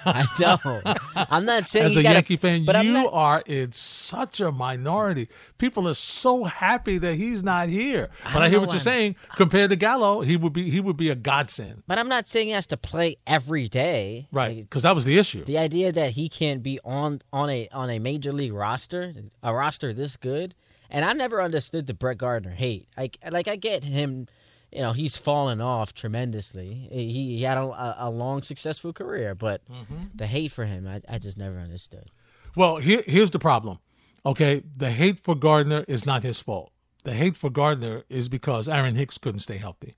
[0.05, 0.81] I know.
[1.29, 4.39] I'm not saying As you a gotta, Yankee fan, but you not- are in such
[4.41, 5.27] a minority.
[5.57, 8.07] People are so happy that he's not here.
[8.23, 9.15] But I, don't hear what you're saying.
[9.35, 11.83] Compared to Gallo, he would be he would be a godsend.
[11.87, 14.27] But I'm not saying he has to play every day.
[14.31, 14.57] Right.
[14.57, 15.45] Because that was the issue.
[15.45, 19.53] The idea that he can't be on on a on a major league roster, a
[19.53, 20.55] roster this good,
[20.89, 22.87] and I never understood the Brett Gardner hate.
[22.97, 24.27] Like like I get him,
[24.71, 26.87] you know, he's fallen off tremendously.
[26.91, 30.03] He, he had a, a long successful career, but Mm-hmm.
[30.15, 32.09] the hate for him, I, I just never understood.
[32.55, 33.79] Well, here, here's the problem.
[34.25, 36.71] Okay, the hate for Gardner is not his fault.
[37.03, 39.95] The hate for Gardner is because Aaron Hicks couldn't stay healthy,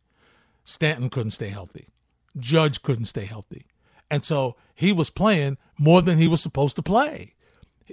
[0.63, 1.89] Stanton couldn't stay healthy,
[2.38, 3.65] Judge couldn't stay healthy,
[4.09, 7.34] and so he was playing more than he was supposed to play.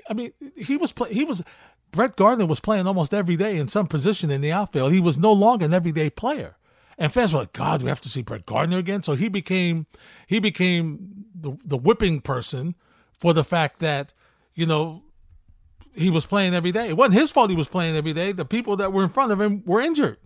[0.09, 1.43] I mean, he was play, he was
[1.91, 4.93] Brett Gardner was playing almost every day in some position in the outfield.
[4.93, 6.57] He was no longer an everyday player.
[7.01, 9.03] And fans were like, God, we have to see Brett Gardner again.
[9.03, 9.87] So he became
[10.27, 12.75] he became the the whipping person
[13.19, 14.13] for the fact that,
[14.55, 15.03] you know,
[15.95, 16.89] he was playing every day.
[16.89, 18.33] It wasn't his fault he was playing every day.
[18.33, 20.19] The people that were in front of him were injured.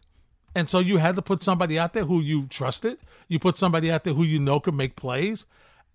[0.56, 2.98] And so you had to put somebody out there who you trusted.
[3.28, 5.46] You put somebody out there who you know could make plays.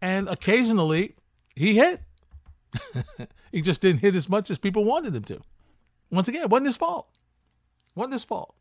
[0.02, 1.16] And occasionally
[1.56, 2.02] he hit.
[3.52, 5.42] he just didn't hit as much as people wanted him to.
[6.10, 7.10] Once again, it wasn't his fault.
[7.96, 8.56] wasn't his fault.